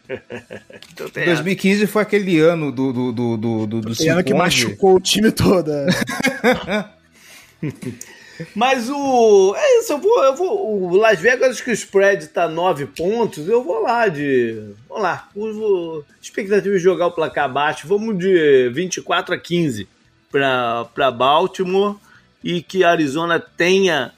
então, 0.92 1.08
2015 1.14 1.86
foi 1.86 2.02
aquele 2.02 2.38
ano 2.40 2.70
do 2.70 2.92
do 2.92 3.12
do 3.12 3.36
do, 3.36 3.66
do, 3.66 3.80
do 3.80 4.10
ano 4.10 4.24
que 4.24 4.34
machucou 4.34 4.96
o 4.96 5.00
time 5.00 5.30
todo. 5.30 5.70
É. 8.40 8.46
Mas 8.54 8.88
o. 8.88 9.54
É 9.56 9.78
isso, 9.78 9.92
eu 9.92 9.98
vou. 9.98 10.24
Eu 10.24 10.34
vou 10.34 10.82
o 10.82 10.96
Las 10.96 11.20
Vegas, 11.20 11.60
que 11.60 11.70
o 11.70 11.74
spread 11.74 12.28
tá 12.28 12.48
9 12.48 12.86
pontos. 12.86 13.46
Eu 13.46 13.62
vou 13.62 13.82
lá 13.82 14.08
de. 14.08 14.72
Vamos 14.88 15.02
lá. 15.02 15.28
Vou, 15.34 16.04
expectativa 16.20 16.74
de 16.74 16.82
jogar 16.82 17.06
o 17.06 17.12
placar 17.12 17.52
baixo. 17.52 17.86
Vamos 17.86 18.18
de 18.18 18.70
24 18.70 19.34
a 19.34 19.38
15 19.38 19.86
para 20.30 21.10
Baltimore 21.10 21.96
e 22.42 22.62
que 22.62 22.82
a 22.82 22.90
Arizona 22.90 23.38
tenha. 23.38 24.12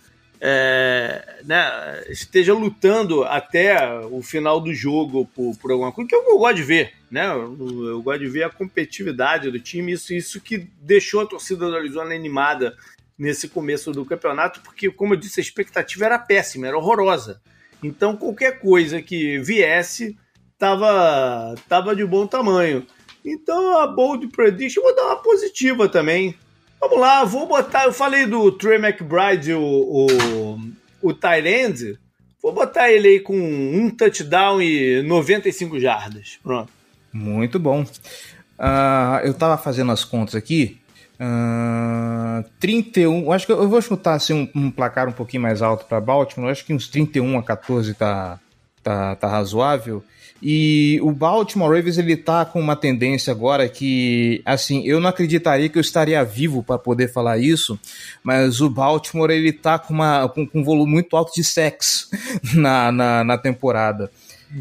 É, 0.45 1.37
né, 1.45 2.03
esteja 2.09 2.53
lutando 2.53 3.23
até 3.23 4.01
o 4.11 4.21
final 4.23 4.61
do 4.61 4.75
jogo 4.75 5.25
por, 5.25 5.57
por 5.57 5.71
alguma 5.71 5.93
coisa, 5.93 6.09
que 6.09 6.17
eu, 6.17 6.25
eu 6.31 6.37
gosto 6.37 6.57
de 6.57 6.65
ver, 6.65 6.95
né? 7.09 7.29
Eu, 7.29 7.87
eu, 7.87 8.03
gosto 8.03 8.19
de 8.19 8.27
ver 8.29 8.43
a 8.43 8.51
competitividade 8.51 9.53
do 9.53 9.61
time, 9.61 9.93
isso, 9.93 10.13
isso 10.13 10.41
que 10.41 10.67
deixou 10.81 11.21
a 11.21 11.27
torcida 11.27 11.71
do 11.71 11.77
Arizona 11.77 12.13
animada 12.13 12.77
nesse 13.23 13.47
começo 13.47 13.93
do 13.93 14.05
campeonato, 14.05 14.61
porque, 14.63 14.91
como 14.91 15.15
eu 15.15 15.17
disse, 15.17 15.39
a 15.39 15.43
expectativa 15.45 16.07
era 16.07 16.19
péssima, 16.19 16.67
era 16.67 16.77
horrorosa. 16.77 17.41
Então, 17.81 18.17
qualquer 18.17 18.59
coisa 18.59 19.01
que 19.01 19.39
viesse 19.39 20.19
estava 20.53 21.55
tava 21.69 21.95
de 21.95 22.05
bom 22.05 22.27
tamanho. 22.27 22.85
Então, 23.25 23.79
a 23.79 23.87
Bold 23.87 24.27
Prediction, 24.27 24.83
vou 24.83 24.97
dar 24.97 25.07
uma 25.07 25.23
positiva 25.23 25.89
também. 25.89 26.35
Vamos 26.81 26.99
lá, 26.99 27.23
vou 27.23 27.47
botar. 27.47 27.85
Eu 27.85 27.93
falei 27.93 28.27
do 28.27 28.51
Trey 28.51 28.77
McBride, 28.77 29.55
o, 29.55 29.63
o, 29.63 30.59
o 31.01 31.15
Tyrande. 31.15 31.97
Vou 32.43 32.53
botar 32.53 32.91
ele 32.91 33.07
aí 33.07 33.21
com 33.21 33.39
um 33.39 33.89
touchdown 33.89 34.61
e 34.61 35.01
95 35.03 35.79
jardas. 35.79 36.41
Pronto. 36.43 36.73
Muito 37.13 37.61
bom. 37.61 37.83
Uh, 37.83 39.23
eu 39.23 39.33
tava 39.33 39.57
fazendo 39.57 39.93
as 39.93 40.05
contas 40.05 40.35
aqui. 40.35 40.82
Uh, 41.23 42.43
31, 42.59 43.31
acho 43.31 43.47
que 43.47 43.53
eu 43.53 43.69
vou 43.69 43.81
chutar 43.81 44.15
assim, 44.15 44.51
um, 44.55 44.63
um 44.63 44.71
placar 44.73 45.09
um 45.09 45.13
pouquinho 45.13 45.43
mais 45.43 45.63
alto 45.63 45.85
para 45.85 46.01
Baltimore. 46.01 46.51
Acho 46.51 46.65
que 46.65 46.75
uns 46.75 46.89
31 46.89 47.39
a 47.39 47.43
14 47.45 47.95
tá, 47.95 48.41
tá, 48.83 49.15
tá 49.15 49.29
razoável. 49.29 50.03
E 50.43 50.99
o 51.01 51.13
Baltimore 51.13 51.73
Ravens 51.73 51.99
ele 51.99 52.17
tá 52.17 52.45
com 52.45 52.59
uma 52.59 52.75
tendência 52.75 53.31
agora 53.31 53.69
que, 53.69 54.43
assim, 54.45 54.85
eu 54.85 55.01
não 55.01 55.09
acreditaria 55.09 55.69
que 55.69 55.79
eu 55.79 55.81
estaria 55.81 56.25
vivo 56.25 56.65
para 56.65 56.77
poder 56.77 57.13
falar 57.13 57.39
isso, 57.39 57.79
mas 58.25 58.61
o 58.61 58.69
Baltimore 58.69 59.31
ele 59.31 59.53
tá 59.53 59.79
com, 59.79 59.95
uma, 59.95 60.29
com, 60.29 60.45
com 60.45 60.59
um 60.59 60.65
volume 60.65 60.91
muito 60.91 61.17
alto 61.17 61.33
de 61.33 61.45
sex 61.45 62.11
na, 62.55 62.91
na, 62.91 63.23
na 63.23 63.39
temporada. 63.39 64.11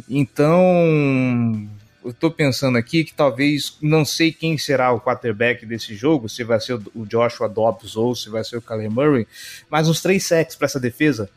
Então, 0.08 1.68
eu 2.04 2.14
tô 2.14 2.32
pensando 2.32 2.78
aqui 2.78 3.04
que 3.04 3.14
talvez, 3.14 3.78
não 3.82 4.04
sei 4.04 4.32
quem 4.32 4.58
será 4.58 4.92
o 4.92 5.00
quarterback 5.00 5.66
desse 5.66 5.96
jogo, 5.96 6.28
se 6.28 6.44
vai 6.44 6.60
ser 6.60 6.80
o 6.96 7.06
Joshua 7.06 7.48
Dobbs 7.48 7.96
ou 7.96 8.16
se 8.16 8.30
vai 8.30 8.44
ser 8.44 8.58
o 8.58 8.62
Kyler 8.62 8.92
Murray, 8.92 9.28
mas 9.70 9.88
uns 9.88 10.02
três 10.02 10.26
sacks 10.26 10.56
para 10.56 10.66
essa 10.66 10.80
defesa, 10.80 11.30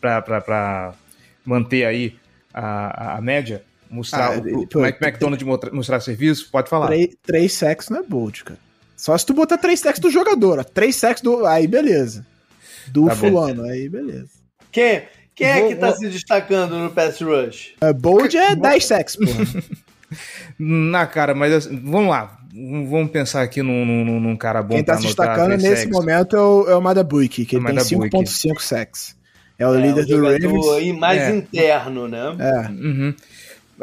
para 0.00 0.94
manter 1.44 1.84
aí 1.84 2.16
a, 2.54 3.16
a 3.16 3.20
média, 3.20 3.64
mostrar 3.90 4.38
ah, 4.38 4.40
o, 4.40 4.62
o 4.62 4.82
Mike 4.82 5.04
McDonald 5.04 5.44
mostrar 5.72 6.00
serviço, 6.00 6.48
pode 6.50 6.68
falar. 6.68 6.86
Três, 6.86 7.16
três 7.22 7.52
sacks 7.52 7.88
não 7.88 8.00
é 8.00 8.02
bold, 8.02 8.44
cara. 8.44 8.60
Só 8.96 9.16
se 9.18 9.26
tu 9.26 9.34
botar 9.34 9.58
três 9.58 9.80
sacks 9.80 10.00
do 10.00 10.10
jogador, 10.10 10.60
ó. 10.60 10.64
Três 10.64 10.96
sacks 10.96 11.22
do. 11.22 11.44
Aí 11.44 11.66
beleza. 11.66 12.24
Do 12.88 13.06
tá 13.06 13.16
fulano, 13.16 13.62
bom. 13.62 13.68
aí 13.68 13.88
beleza. 13.88 14.30
Quem, 14.70 15.02
quem 15.34 15.46
é 15.46 15.68
que 15.68 15.76
tá 15.76 15.92
se 15.92 16.08
destacando 16.08 16.78
no 16.78 16.90
pass 16.90 17.20
rush? 17.20 17.74
Uh, 17.82 17.94
bold 17.94 18.36
é 18.36 18.54
10 18.56 18.84
sacks, 18.84 19.16
porra. 19.16 19.64
Na 20.58 21.06
cara, 21.06 21.34
mas 21.34 21.52
assim, 21.52 21.80
vamos 21.82 22.10
lá. 22.10 22.38
Vamos 22.54 23.10
pensar 23.10 23.42
aqui 23.42 23.62
num, 23.62 23.84
num, 23.86 24.20
num 24.20 24.36
cara 24.36 24.62
bom 24.62 24.74
Quem 24.74 24.84
tá 24.84 24.96
se 24.98 25.04
destacando 25.04 25.56
nesse 25.56 25.88
momento 25.88 26.36
é 26.36 26.40
o, 26.40 26.68
é 26.68 26.76
o 26.76 26.82
Madabuik, 26.82 27.46
que 27.46 27.56
é 27.56 27.58
ele 27.58 27.66
tem 27.66 27.76
5.5 27.76 28.60
sacks. 28.60 29.16
É 29.58 29.66
o 29.66 29.74
é, 29.74 29.80
líder 29.80 30.04
do 30.06 30.22
Ravens. 30.22 30.98
mais 30.98 31.22
é. 31.22 31.30
interno, 31.30 32.08
né? 32.08 32.36
É. 32.38 32.68
Uhum. 32.68 33.14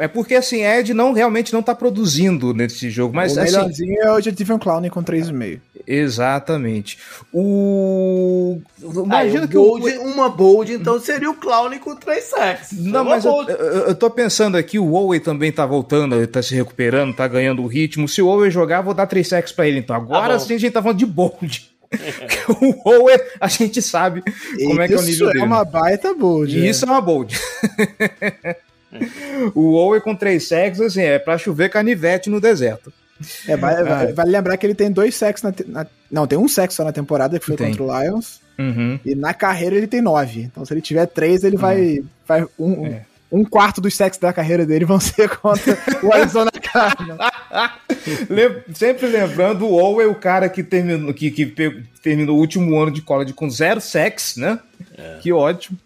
É 0.00 0.08
porque 0.08 0.34
assim, 0.34 0.64
Ed 0.64 0.94
não 0.94 1.12
realmente 1.12 1.52
não 1.52 1.62
tá 1.62 1.74
produzindo 1.74 2.54
nesse 2.54 2.88
jogo, 2.88 3.14
mas 3.14 3.36
o 3.36 3.40
assim, 3.40 3.52
melhorzinho 3.52 4.02
é 4.02 4.10
o 4.10 4.18
Jetivian 4.18 4.58
Clown 4.58 4.88
com 4.88 5.04
3,5. 5.04 5.60
Exatamente. 5.86 6.96
O 7.30 8.58
imagina 8.82 9.44
ah, 9.44 9.48
que 9.48 9.54
bold, 9.54 9.86
o... 9.86 10.02
uma 10.04 10.30
bold 10.30 10.72
então 10.72 10.98
seria 10.98 11.30
o 11.30 11.34
Clown 11.34 11.78
com 11.78 11.94
3 11.94 12.24
sacks. 12.24 12.72
Não, 12.72 13.04
mas 13.04 13.26
eu, 13.26 13.42
eu, 13.42 13.94
tô 13.94 14.08
pensando 14.08 14.56
aqui, 14.56 14.78
o 14.78 14.94
Owe 14.94 15.20
também 15.20 15.52
tá 15.52 15.66
voltando, 15.66 16.26
tá 16.26 16.42
se 16.42 16.54
recuperando, 16.54 17.14
tá 17.14 17.28
ganhando 17.28 17.62
o 17.62 17.66
ritmo. 17.66 18.08
Se 18.08 18.22
o 18.22 18.26
Owe 18.26 18.50
jogar, 18.50 18.80
vou 18.80 18.94
dar 18.94 19.06
3 19.06 19.28
sacks 19.28 19.52
para 19.52 19.68
ele 19.68 19.80
então. 19.80 19.94
Agora 19.94 20.32
tá 20.32 20.38
sim 20.38 20.54
a 20.54 20.58
gente 20.58 20.72
tá 20.72 20.80
falando 20.80 20.98
de 20.98 21.06
bold. 21.06 21.70
o 22.48 22.88
Owe, 22.88 23.20
a 23.38 23.48
gente 23.48 23.82
sabe 23.82 24.22
como 24.64 24.80
é 24.80 24.88
que 24.88 24.94
é 24.94 24.96
o 24.96 25.02
nível 25.02 25.26
dele. 25.26 25.38
Isso 25.40 25.44
é 25.44 25.46
uma 25.46 25.64
baita 25.64 26.14
bold. 26.14 26.68
Isso 26.68 26.84
é 26.86 26.88
uma 26.88 27.02
bold. 27.02 27.38
o 29.54 29.74
Owe 29.74 30.00
com 30.00 30.14
três 30.14 30.48
sacks, 30.48 30.80
assim, 30.80 31.02
é 31.02 31.18
pra 31.18 31.38
chover 31.38 31.70
canivete 31.70 32.28
no 32.28 32.40
deserto. 32.40 32.92
É, 33.46 33.56
vale, 33.56 33.88
ah. 33.88 34.12
vale, 34.14 34.30
lembrar 34.30 34.56
que 34.56 34.66
ele 34.66 34.74
tem 34.74 34.90
dois 34.90 35.14
sacks 35.14 35.42
na, 35.42 35.52
na, 35.66 35.86
Não, 36.10 36.26
tem 36.26 36.38
um 36.38 36.48
sack 36.48 36.72
só 36.72 36.84
na 36.84 36.92
temporada, 36.92 37.38
que 37.38 37.44
foi 37.44 37.56
tem. 37.56 37.68
contra 37.68 37.82
o 37.82 38.02
Lions. 38.02 38.40
Uhum. 38.58 38.98
E 39.04 39.14
na 39.14 39.34
carreira 39.34 39.76
ele 39.76 39.86
tem 39.86 40.00
nove. 40.00 40.42
Então, 40.42 40.64
se 40.64 40.72
ele 40.72 40.80
tiver 40.80 41.06
três, 41.06 41.44
ele 41.44 41.56
vai. 41.56 41.98
Uhum. 41.98 42.06
vai 42.26 42.46
um, 42.58 42.86
é 42.86 43.02
um 43.32 43.44
quarto 43.44 43.80
dos 43.80 43.94
sacks 43.94 44.18
da 44.18 44.32
carreira 44.32 44.66
dele 44.66 44.84
vão 44.84 44.98
ser 44.98 45.28
contra 45.38 45.78
o 46.02 46.12
Arizona 46.12 46.50
Cardinals. 46.50 47.20
Sempre 48.74 49.06
lembrando, 49.06 49.66
o 49.66 49.74
Owe 49.74 50.02
é 50.02 50.06
o 50.06 50.14
cara 50.14 50.48
que 50.48 50.62
terminou, 50.62 51.14
que, 51.14 51.30
que 51.30 51.46
terminou 52.02 52.36
o 52.36 52.40
último 52.40 52.78
ano 52.78 52.90
de 52.90 53.02
college 53.02 53.32
com 53.32 53.48
zero 53.48 53.80
sacks, 53.80 54.36
né? 54.36 54.58
É. 54.96 55.18
Que 55.20 55.32
ótimo. 55.32 55.78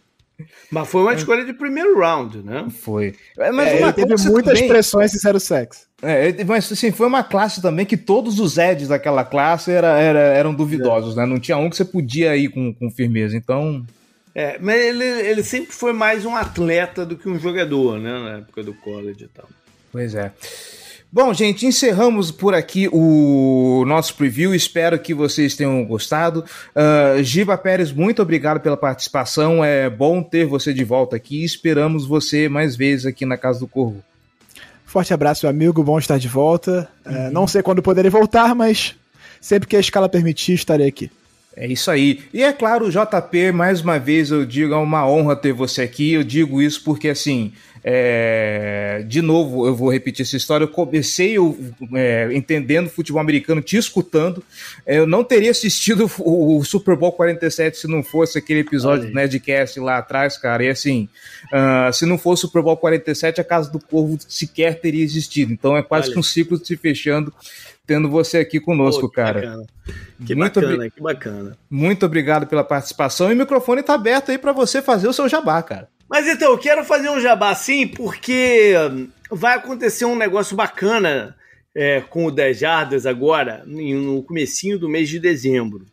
Mas 0.70 0.88
foi 0.88 1.02
uma 1.02 1.12
é. 1.12 1.16
escolha 1.16 1.44
de 1.44 1.52
primeiro 1.52 1.98
round, 1.98 2.42
né? 2.42 2.66
Foi. 2.70 3.14
É, 3.38 3.50
mas 3.52 3.68
é, 3.68 3.82
ele 3.82 3.92
teve 3.92 4.14
muitas 4.30 4.54
também, 4.54 4.68
pressões 4.68 5.12
zero 5.12 5.40
sacks. 5.40 5.86
É, 6.02 6.44
mas 6.44 6.70
assim, 6.70 6.90
foi 6.90 7.06
uma 7.06 7.22
classe 7.22 7.62
também 7.62 7.86
que 7.86 7.96
todos 7.96 8.38
os 8.38 8.58
Eds 8.58 8.88
daquela 8.88 9.24
classe 9.24 9.70
era, 9.70 9.98
era, 9.98 10.18
eram 10.18 10.54
duvidosos, 10.54 11.16
né? 11.16 11.24
Não 11.24 11.38
tinha 11.38 11.56
um 11.56 11.70
que 11.70 11.76
você 11.76 11.84
podia 11.84 12.36
ir 12.36 12.48
com, 12.48 12.72
com 12.74 12.90
firmeza. 12.90 13.36
Então, 13.36 13.84
é, 14.34 14.58
mas 14.58 14.80
ele, 14.80 15.04
ele 15.04 15.42
sempre 15.42 15.72
foi 15.72 15.92
mais 15.92 16.24
um 16.24 16.34
atleta 16.34 17.06
do 17.06 17.16
que 17.16 17.28
um 17.28 17.38
jogador, 17.38 17.98
né? 18.00 18.12
Na 18.12 18.38
época 18.38 18.62
do 18.62 18.74
college 18.74 19.24
e 19.24 19.28
tal. 19.28 19.48
Pois 19.92 20.14
é. 20.14 20.32
Bom, 21.14 21.32
gente, 21.32 21.64
encerramos 21.64 22.32
por 22.32 22.56
aqui 22.56 22.88
o 22.92 23.84
nosso 23.86 24.16
preview. 24.16 24.52
Espero 24.52 24.98
que 24.98 25.14
vocês 25.14 25.54
tenham 25.54 25.84
gostado. 25.84 26.44
Uh, 26.74 27.22
Giba 27.22 27.56
Pérez, 27.56 27.92
muito 27.92 28.20
obrigado 28.20 28.58
pela 28.58 28.76
participação. 28.76 29.64
É 29.64 29.88
bom 29.88 30.24
ter 30.24 30.44
você 30.44 30.74
de 30.74 30.82
volta 30.82 31.14
aqui. 31.14 31.44
Esperamos 31.44 32.04
você 32.04 32.48
mais 32.48 32.74
vezes 32.74 33.06
aqui 33.06 33.24
na 33.24 33.36
Casa 33.36 33.60
do 33.60 33.68
Corvo. 33.68 34.02
Forte 34.84 35.14
abraço, 35.14 35.46
meu 35.46 35.50
amigo. 35.50 35.84
Bom 35.84 36.00
estar 36.00 36.18
de 36.18 36.26
volta. 36.26 36.90
É, 37.04 37.08
uhum. 37.08 37.28
Uh, 37.28 37.30
não 37.30 37.46
sei 37.46 37.62
quando 37.62 37.80
poderei 37.80 38.10
voltar, 38.10 38.52
mas 38.52 38.96
sempre 39.40 39.68
que 39.68 39.76
a 39.76 39.80
escala 39.80 40.08
permitir, 40.08 40.54
estarei 40.54 40.88
aqui. 40.88 41.12
É 41.56 41.68
isso 41.68 41.92
aí. 41.92 42.24
E 42.34 42.42
é 42.42 42.52
claro, 42.52 42.90
JP, 42.90 43.52
mais 43.52 43.80
uma 43.80 44.00
vez 44.00 44.32
eu 44.32 44.44
digo, 44.44 44.74
é 44.74 44.76
uma 44.76 45.08
honra 45.08 45.36
ter 45.36 45.52
você 45.52 45.82
aqui. 45.82 46.14
Eu 46.14 46.24
digo 46.24 46.60
isso 46.60 46.82
porque, 46.82 47.08
assim, 47.08 47.52
é... 47.84 49.04
de 49.06 49.20
novo, 49.20 49.66
eu 49.66 49.74
vou 49.74 49.92
repetir 49.92 50.24
essa 50.24 50.36
história. 50.36 50.64
Eu 50.64 50.68
comecei 50.68 51.36
eu, 51.36 51.56
é, 51.94 52.30
entendendo 52.32 52.88
futebol 52.88 53.20
americano, 53.20 53.60
te 53.60 53.76
escutando. 53.76 54.42
Eu 54.86 55.06
não 55.06 55.22
teria 55.22 55.50
assistido 55.50 56.10
o, 56.18 56.64
Super 56.64 56.96
Bowl 56.96 57.12
47 57.12 57.76
se 57.76 57.86
não 57.86 58.02
fosse 58.02 58.38
aquele 58.38 58.60
episódio 58.60 59.08
do 59.08 59.14
Nedcast 59.14 59.78
lá 59.78 59.98
atrás, 59.98 60.38
cara. 60.38 60.64
E 60.64 60.68
assim, 60.68 61.08
uh, 61.52 61.92
se 61.92 62.06
não 62.06 62.16
fosse 62.16 62.44
o 62.44 62.46
Super 62.46 62.62
Bowl 62.62 62.76
47, 62.76 63.40
a 63.40 63.44
Casa 63.44 63.70
do 63.70 63.78
Corvo 63.78 64.18
sequer 64.26 64.80
teria 64.80 65.04
existido. 65.04 65.52
Então 65.52 65.76
é 65.76 65.82
quase 65.82 66.10
que 66.10 66.18
um 66.18 66.22
ciclo 66.22 66.64
se 66.64 66.76
fechando 66.76 67.32
tendo 67.86 68.08
você 68.08 68.38
aqui 68.38 68.58
conosco, 68.58 69.02
Pô, 69.02 69.08
que 69.10 69.16
cara. 69.16 69.40
Bacana. 69.40 69.66
Que 70.24 70.34
muito 70.34 70.60
bacana, 70.60 70.90
que 70.90 71.02
bacana. 71.02 71.58
Muito 71.68 72.06
obrigado 72.06 72.46
pela 72.46 72.64
participação 72.64 73.30
e 73.30 73.34
o 73.34 73.36
microfone 73.36 73.80
está 73.80 73.94
aberto 73.94 74.30
aí 74.30 74.38
para 74.38 74.52
você 74.52 74.80
fazer 74.80 75.06
o 75.06 75.12
seu 75.12 75.28
jabá, 75.28 75.62
cara. 75.62 75.88
Mas 76.08 76.26
então, 76.26 76.52
eu 76.52 76.58
quero 76.58 76.84
fazer 76.84 77.08
um 77.08 77.20
jabá 77.20 77.54
sim, 77.54 77.86
porque 77.86 78.74
vai 79.30 79.56
acontecer 79.56 80.04
um 80.04 80.16
negócio 80.16 80.56
bacana 80.56 81.36
é, 81.74 82.00
com 82.00 82.26
o 82.26 82.30
10 82.30 82.58
Jardas 82.58 83.06
agora, 83.06 83.62
no 83.66 84.22
comecinho 84.22 84.78
do 84.78 84.88
mês 84.88 85.08
de 85.08 85.18
dezembro. 85.18 85.86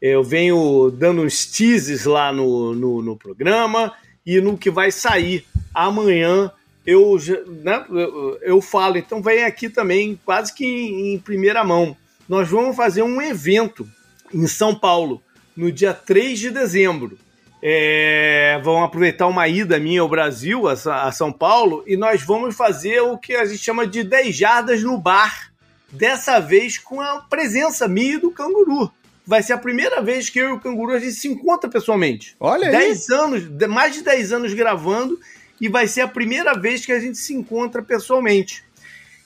Eu 0.00 0.24
venho 0.24 0.90
dando 0.90 1.22
uns 1.22 1.46
teases 1.46 2.04
lá 2.04 2.32
no, 2.32 2.74
no, 2.74 3.02
no 3.02 3.16
programa 3.16 3.92
e 4.24 4.40
no 4.40 4.56
que 4.56 4.70
vai 4.70 4.90
sair 4.90 5.44
amanhã 5.74 6.50
eu, 6.86 7.16
né, 7.62 7.84
eu, 7.90 8.38
eu 8.42 8.60
falo, 8.60 8.96
então 8.96 9.22
vem 9.22 9.44
aqui 9.44 9.68
também, 9.68 10.18
quase 10.24 10.54
que 10.54 10.64
em, 10.64 11.14
em 11.14 11.18
primeira 11.18 11.62
mão. 11.62 11.96
Nós 12.28 12.48
vamos 12.48 12.76
fazer 12.76 13.02
um 13.02 13.20
evento 13.20 13.88
em 14.32 14.46
São 14.46 14.74
Paulo, 14.74 15.22
no 15.56 15.70
dia 15.70 15.92
3 15.92 16.38
de 16.38 16.50
dezembro. 16.50 17.18
É, 17.62 18.58
vão 18.62 18.82
aproveitar 18.82 19.26
uma 19.26 19.46
ida 19.46 19.78
minha 19.78 20.00
ao 20.00 20.08
Brasil, 20.08 20.66
a, 20.66 20.72
a, 20.72 21.12
São 21.12 21.30
Paulo, 21.30 21.84
e 21.86 21.96
nós 21.96 22.22
vamos 22.22 22.56
fazer 22.56 23.00
o 23.00 23.18
que 23.18 23.34
a 23.34 23.44
gente 23.44 23.62
chama 23.62 23.86
de 23.86 24.02
10 24.02 24.34
jardas 24.34 24.82
no 24.82 24.96
bar. 24.96 25.50
Dessa 25.92 26.38
vez 26.38 26.78
com 26.78 27.00
a 27.00 27.22
presença 27.28 27.88
minha 27.88 28.18
do 28.18 28.30
canguru. 28.30 28.90
Vai 29.26 29.42
ser 29.42 29.54
a 29.54 29.58
primeira 29.58 30.00
vez 30.00 30.30
que 30.30 30.38
eu 30.38 30.50
e 30.50 30.52
o 30.52 30.60
canguru 30.60 30.92
a 30.92 31.00
gente 31.00 31.14
se 31.14 31.26
encontra 31.26 31.68
pessoalmente. 31.68 32.36
Olha 32.38 32.70
10 32.70 33.10
anos, 33.10 33.68
mais 33.68 33.94
de 33.94 34.02
10 34.02 34.32
anos 34.32 34.54
gravando 34.54 35.18
e 35.60 35.68
vai 35.68 35.86
ser 35.86 36.00
a 36.00 36.08
primeira 36.08 36.54
vez 36.54 36.86
que 36.86 36.92
a 36.92 36.98
gente 36.98 37.18
se 37.18 37.34
encontra 37.34 37.82
pessoalmente. 37.82 38.64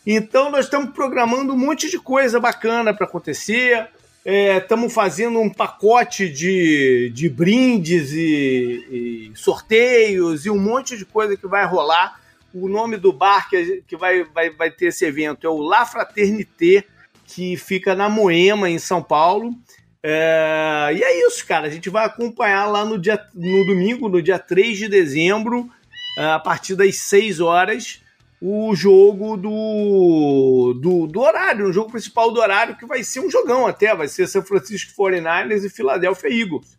Então, 0.06 0.50
nós 0.50 0.66
estamos 0.66 0.90
programando 0.90 1.54
um 1.54 1.56
monte 1.56 1.88
de 1.88 1.98
coisa 1.98 2.40
bacana 2.40 2.92
para 2.92 3.06
acontecer. 3.06 3.88
Estamos 4.24 4.90
é, 4.90 4.94
fazendo 4.94 5.38
um 5.38 5.50
pacote 5.50 6.30
de, 6.30 7.10
de 7.12 7.28
brindes 7.28 8.10
e, 8.12 9.30
e, 9.30 9.32
sorteios 9.34 10.46
e 10.46 10.50
um 10.50 10.58
monte 10.58 10.96
de 10.96 11.04
coisa 11.04 11.36
que 11.36 11.46
vai 11.46 11.66
rolar. 11.66 12.18
O 12.54 12.66
nome 12.66 12.96
do 12.96 13.12
bar 13.12 13.50
que, 13.50 13.82
que 13.86 13.96
vai, 13.96 14.24
vai, 14.24 14.48
vai 14.48 14.70
ter 14.70 14.86
esse 14.86 15.04
evento 15.04 15.46
é 15.46 15.50
o 15.50 15.58
La 15.58 15.84
Fraternité, 15.84 16.84
que 17.26 17.56
fica 17.56 17.94
na 17.94 18.08
Moema, 18.08 18.70
em 18.70 18.78
São 18.78 19.02
Paulo. 19.02 19.52
É, 20.02 20.90
e 20.94 21.02
é 21.02 21.26
isso, 21.26 21.46
cara. 21.46 21.66
A 21.66 21.70
gente 21.70 21.90
vai 21.90 22.06
acompanhar 22.06 22.64
lá 22.66 22.82
no, 22.82 22.98
dia, 22.98 23.20
no 23.34 23.66
domingo, 23.66 24.08
no 24.08 24.22
dia 24.22 24.38
3 24.38 24.78
de 24.78 24.88
dezembro, 24.88 25.68
a 26.16 26.38
partir 26.38 26.76
das 26.76 26.96
6 26.96 27.40
horas 27.40 28.03
o 28.46 28.76
jogo 28.76 29.38
do, 29.38 30.78
do, 30.78 31.06
do 31.06 31.20
horário, 31.20 31.66
o 31.66 31.72
jogo 31.72 31.90
principal 31.90 32.30
do 32.30 32.38
horário, 32.38 32.76
que 32.76 32.84
vai 32.84 33.02
ser 33.02 33.20
um 33.20 33.30
jogão 33.30 33.66
até, 33.66 33.94
vai 33.96 34.06
ser 34.06 34.26
São 34.26 34.42
Francisco 34.42 34.92
49ers 35.02 35.64
e 35.64 35.70
Philadelphia 35.70 36.28
Eagles. 36.28 36.76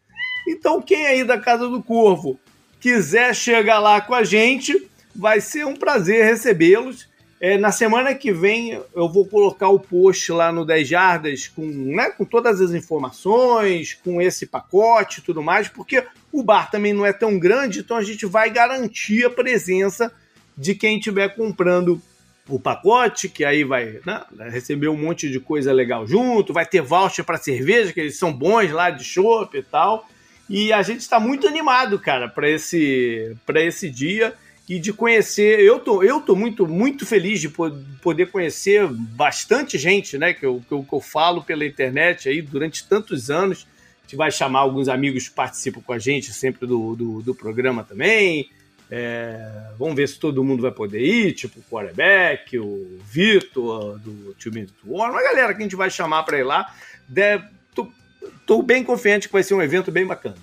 Então, 0.48 0.80
quem 0.80 1.08
aí 1.08 1.24
da 1.24 1.40
Casa 1.40 1.68
do 1.68 1.82
Corvo 1.82 2.40
quiser 2.80 3.34
chegar 3.34 3.80
lá 3.80 4.00
com 4.00 4.14
a 4.14 4.24
gente, 4.24 4.88
vai 5.16 5.42
ser 5.42 5.66
um 5.66 5.76
prazer 5.76 6.24
recebê-los. 6.24 7.10
É, 7.42 7.58
na 7.58 7.72
semana 7.72 8.14
que 8.14 8.32
vem 8.32 8.80
eu 8.94 9.10
vou 9.10 9.26
colocar 9.26 9.70
o 9.70 9.80
post 9.80 10.32
lá 10.32 10.52
no 10.52 10.68
10 10.68 10.88
Jardas 10.88 11.48
com, 11.48 11.66
né, 11.66 12.12
com 12.12 12.26
todas 12.26 12.62
as 12.62 12.76
informações, 12.76 13.96
com 14.04 14.22
esse 14.22 14.46
pacote 14.46 15.20
e 15.20 15.24
tudo 15.24 15.42
mais, 15.42 15.68
porque 15.68 16.06
o 16.32 16.44
bar 16.44 16.70
também 16.70 16.94
não 16.94 17.04
é 17.04 17.12
tão 17.12 17.40
grande, 17.40 17.80
então 17.80 17.98
a 17.98 18.04
gente 18.04 18.28
vai 18.28 18.52
garantir 18.52 19.26
a 19.26 19.32
presença 19.32 20.14
de 20.58 20.76
quem 20.76 20.98
estiver 20.98 21.36
comprando 21.36 22.02
o 22.48 22.60
pacote, 22.60 23.28
que 23.28 23.44
aí 23.44 23.64
vai 23.64 24.00
né, 24.06 24.24
receber 24.52 24.88
um 24.88 24.98
monte 24.98 25.30
de 25.30 25.40
coisa 25.40 25.74
legal 25.74 26.06
junto, 26.08 26.54
vai 26.54 26.66
ter 26.66 26.82
voucher 26.82 27.26
para 27.26 27.38
cerveja, 27.38 27.92
que 27.92 28.00
eles 28.00 28.18
são 28.18 28.32
bons 28.32 28.72
lá 28.72 28.90
de 28.90 29.04
chopp 29.04 29.58
e 29.58 29.64
tal. 29.64 30.08
E 30.48 30.72
a 30.72 30.84
gente 30.84 31.00
está 31.00 31.20
muito 31.20 31.48
animado, 31.48 31.98
cara, 31.98 32.28
para 32.28 32.48
esse, 32.48 33.36
esse 33.56 33.90
dia 33.90 34.36
e 34.70 34.80
de 34.80 34.94
conhecer. 34.94 35.60
Eu 35.60 35.80
tô, 35.80 36.04
eu 36.04 36.22
tô 36.22 36.36
muito, 36.36 36.68
muito 36.68 37.06
feliz 37.06 37.42
de 37.42 37.50
poder 37.50 38.28
conhecer 38.28 38.88
bastante 38.88 39.78
gente, 39.78 40.18
né? 40.18 40.34
Que 40.34 40.46
eu, 40.46 40.64
que 40.68 40.72
eu, 40.72 40.84
que 40.84 40.94
eu 40.94 41.02
falo 41.02 41.44
pela 41.44 41.66
internet 41.66 42.30
aí 42.30 42.44
durante 42.44 42.88
tantos 42.88 43.32
anos. 43.32 43.68
A 44.00 44.02
gente 44.04 44.16
vai 44.16 44.30
chamar 44.30 44.60
alguns 44.60 44.88
amigos 44.88 45.28
que 45.28 45.36
participam 45.36 45.82
com 45.82 45.94
a 45.94 45.98
gente 46.00 46.32
sempre 46.32 46.68
do, 46.68 46.96
do, 46.96 47.22
do 47.24 47.34
programa 47.34 47.84
também. 47.84 48.50
É, 48.90 49.38
vamos 49.80 49.96
ver 49.96 50.08
se 50.08 50.20
todo 50.20 50.44
mundo 50.44 50.62
vai 50.62 50.72
poder 50.72 51.02
ir, 51.02 51.34
tipo 51.34 51.60
o 51.60 51.64
quarterback, 51.64 52.58
o 52.60 53.00
Vitor, 53.04 53.98
do 54.00 54.36
Two 54.36 54.54
Minute 54.54 54.74
War, 54.86 55.12
uma 55.12 55.24
galera 55.24 55.54
que 55.54 55.60
a 55.60 55.64
gente 55.64 55.76
vai 55.76 55.90
chamar 55.90 56.24
para 56.24 56.38
ir 56.38 56.44
lá. 56.44 56.72
Deve, 57.08 57.46
tô, 57.74 57.88
tô 58.46 58.62
bem 58.62 58.84
confiante 58.84 59.28
que 59.28 59.34
vai 59.34 59.44
ser 59.44 59.54
um 59.54 59.62
evento 59.62 59.92
bem 59.92 60.06
bacana. 60.06 60.36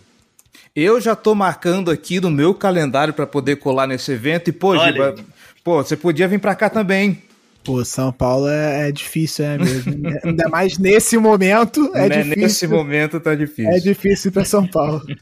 Eu 0.75 1.01
já 1.01 1.15
tô 1.15 1.35
marcando 1.35 1.91
aqui 1.91 2.19
no 2.19 2.31
meu 2.31 2.55
calendário 2.55 3.13
para 3.13 3.27
poder 3.27 3.57
colar 3.57 3.87
nesse 3.87 4.13
evento 4.13 4.49
e, 4.49 4.53
pô, 4.53 4.77
Giba, 4.77 5.15
pô, 5.63 5.83
você 5.83 5.97
podia 5.97 6.27
vir 6.27 6.41
para 6.41 6.55
cá 6.55 6.71
também. 6.71 7.23
Pô, 7.63 7.85
São 7.85 8.11
Paulo 8.13 8.49
é, 8.49 8.89
é 8.89 8.93
difícil, 8.93 9.45
é 9.45 9.59
mesmo. 9.59 9.95
Ainda 10.25 10.49
mais 10.49 10.79
nesse 10.79 11.17
momento 11.17 11.93
é 11.95 12.09
né, 12.09 12.23
difícil. 12.23 12.43
Nesse 12.43 12.67
momento 12.67 13.21
tá 13.21 13.35
difícil. 13.35 13.71
É 13.71 13.79
difícil 13.79 14.33
para 14.33 14.45
São 14.45 14.67
Paulo. 14.67 15.01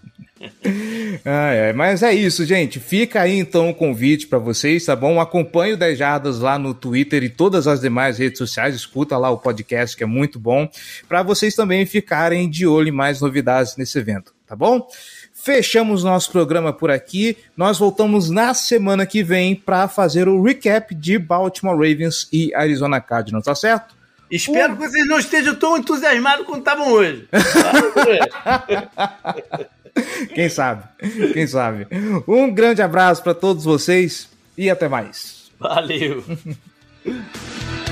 ah, 1.24 1.52
é, 1.52 1.72
mas 1.72 2.02
é 2.02 2.12
isso, 2.12 2.44
gente. 2.44 2.80
Fica 2.80 3.20
aí 3.20 3.38
então 3.38 3.70
o 3.70 3.74
convite 3.74 4.26
para 4.26 4.38
vocês, 4.38 4.84
tá 4.84 4.96
bom? 4.96 5.20
Acompanhe 5.20 5.74
o 5.74 5.76
10 5.76 5.98
Jardas 5.98 6.38
lá 6.38 6.58
no 6.58 6.72
Twitter 6.72 7.22
e 7.22 7.28
todas 7.28 7.66
as 7.66 7.80
demais 7.80 8.18
redes 8.18 8.38
sociais. 8.38 8.74
Escuta 8.74 9.18
lá 9.18 9.30
o 9.30 9.38
podcast, 9.38 9.96
que 9.96 10.02
é 10.02 10.06
muito 10.06 10.38
bom, 10.38 10.68
para 11.08 11.22
vocês 11.22 11.54
também 11.54 11.84
ficarem 11.84 12.48
de 12.48 12.66
olho 12.66 12.88
em 12.88 12.92
mais 12.92 13.20
novidades 13.20 13.76
nesse 13.76 13.98
evento, 13.98 14.32
tá 14.46 14.56
bom? 14.56 14.86
Fechamos 15.32 16.04
nosso 16.04 16.30
programa 16.30 16.72
por 16.72 16.90
aqui. 16.90 17.36
Nós 17.56 17.78
voltamos 17.78 18.28
na 18.28 18.52
semana 18.52 19.06
que 19.06 19.22
vem 19.22 19.54
para 19.54 19.88
fazer 19.88 20.28
o 20.28 20.42
recap 20.42 20.94
de 20.94 21.18
Baltimore 21.18 21.76
Ravens 21.76 22.28
e 22.32 22.54
Arizona 22.54 23.00
Cardinals, 23.00 23.44
tá 23.44 23.54
certo? 23.54 23.94
Espero 24.30 24.76
que 24.76 24.86
vocês 24.86 25.06
não 25.08 25.18
estejam 25.18 25.56
tão 25.56 25.76
entusiasmados 25.76 26.46
quanto 26.46 26.60
estavam 26.60 26.92
hoje. 26.92 27.28
Quem 30.34 30.48
sabe? 30.48 30.84
Quem 31.32 31.46
sabe? 31.46 31.86
Um 32.26 32.52
grande 32.52 32.82
abraço 32.82 33.22
para 33.22 33.34
todos 33.34 33.64
vocês 33.64 34.28
e 34.56 34.70
até 34.70 34.88
mais. 34.88 35.50
Valeu. 35.58 36.24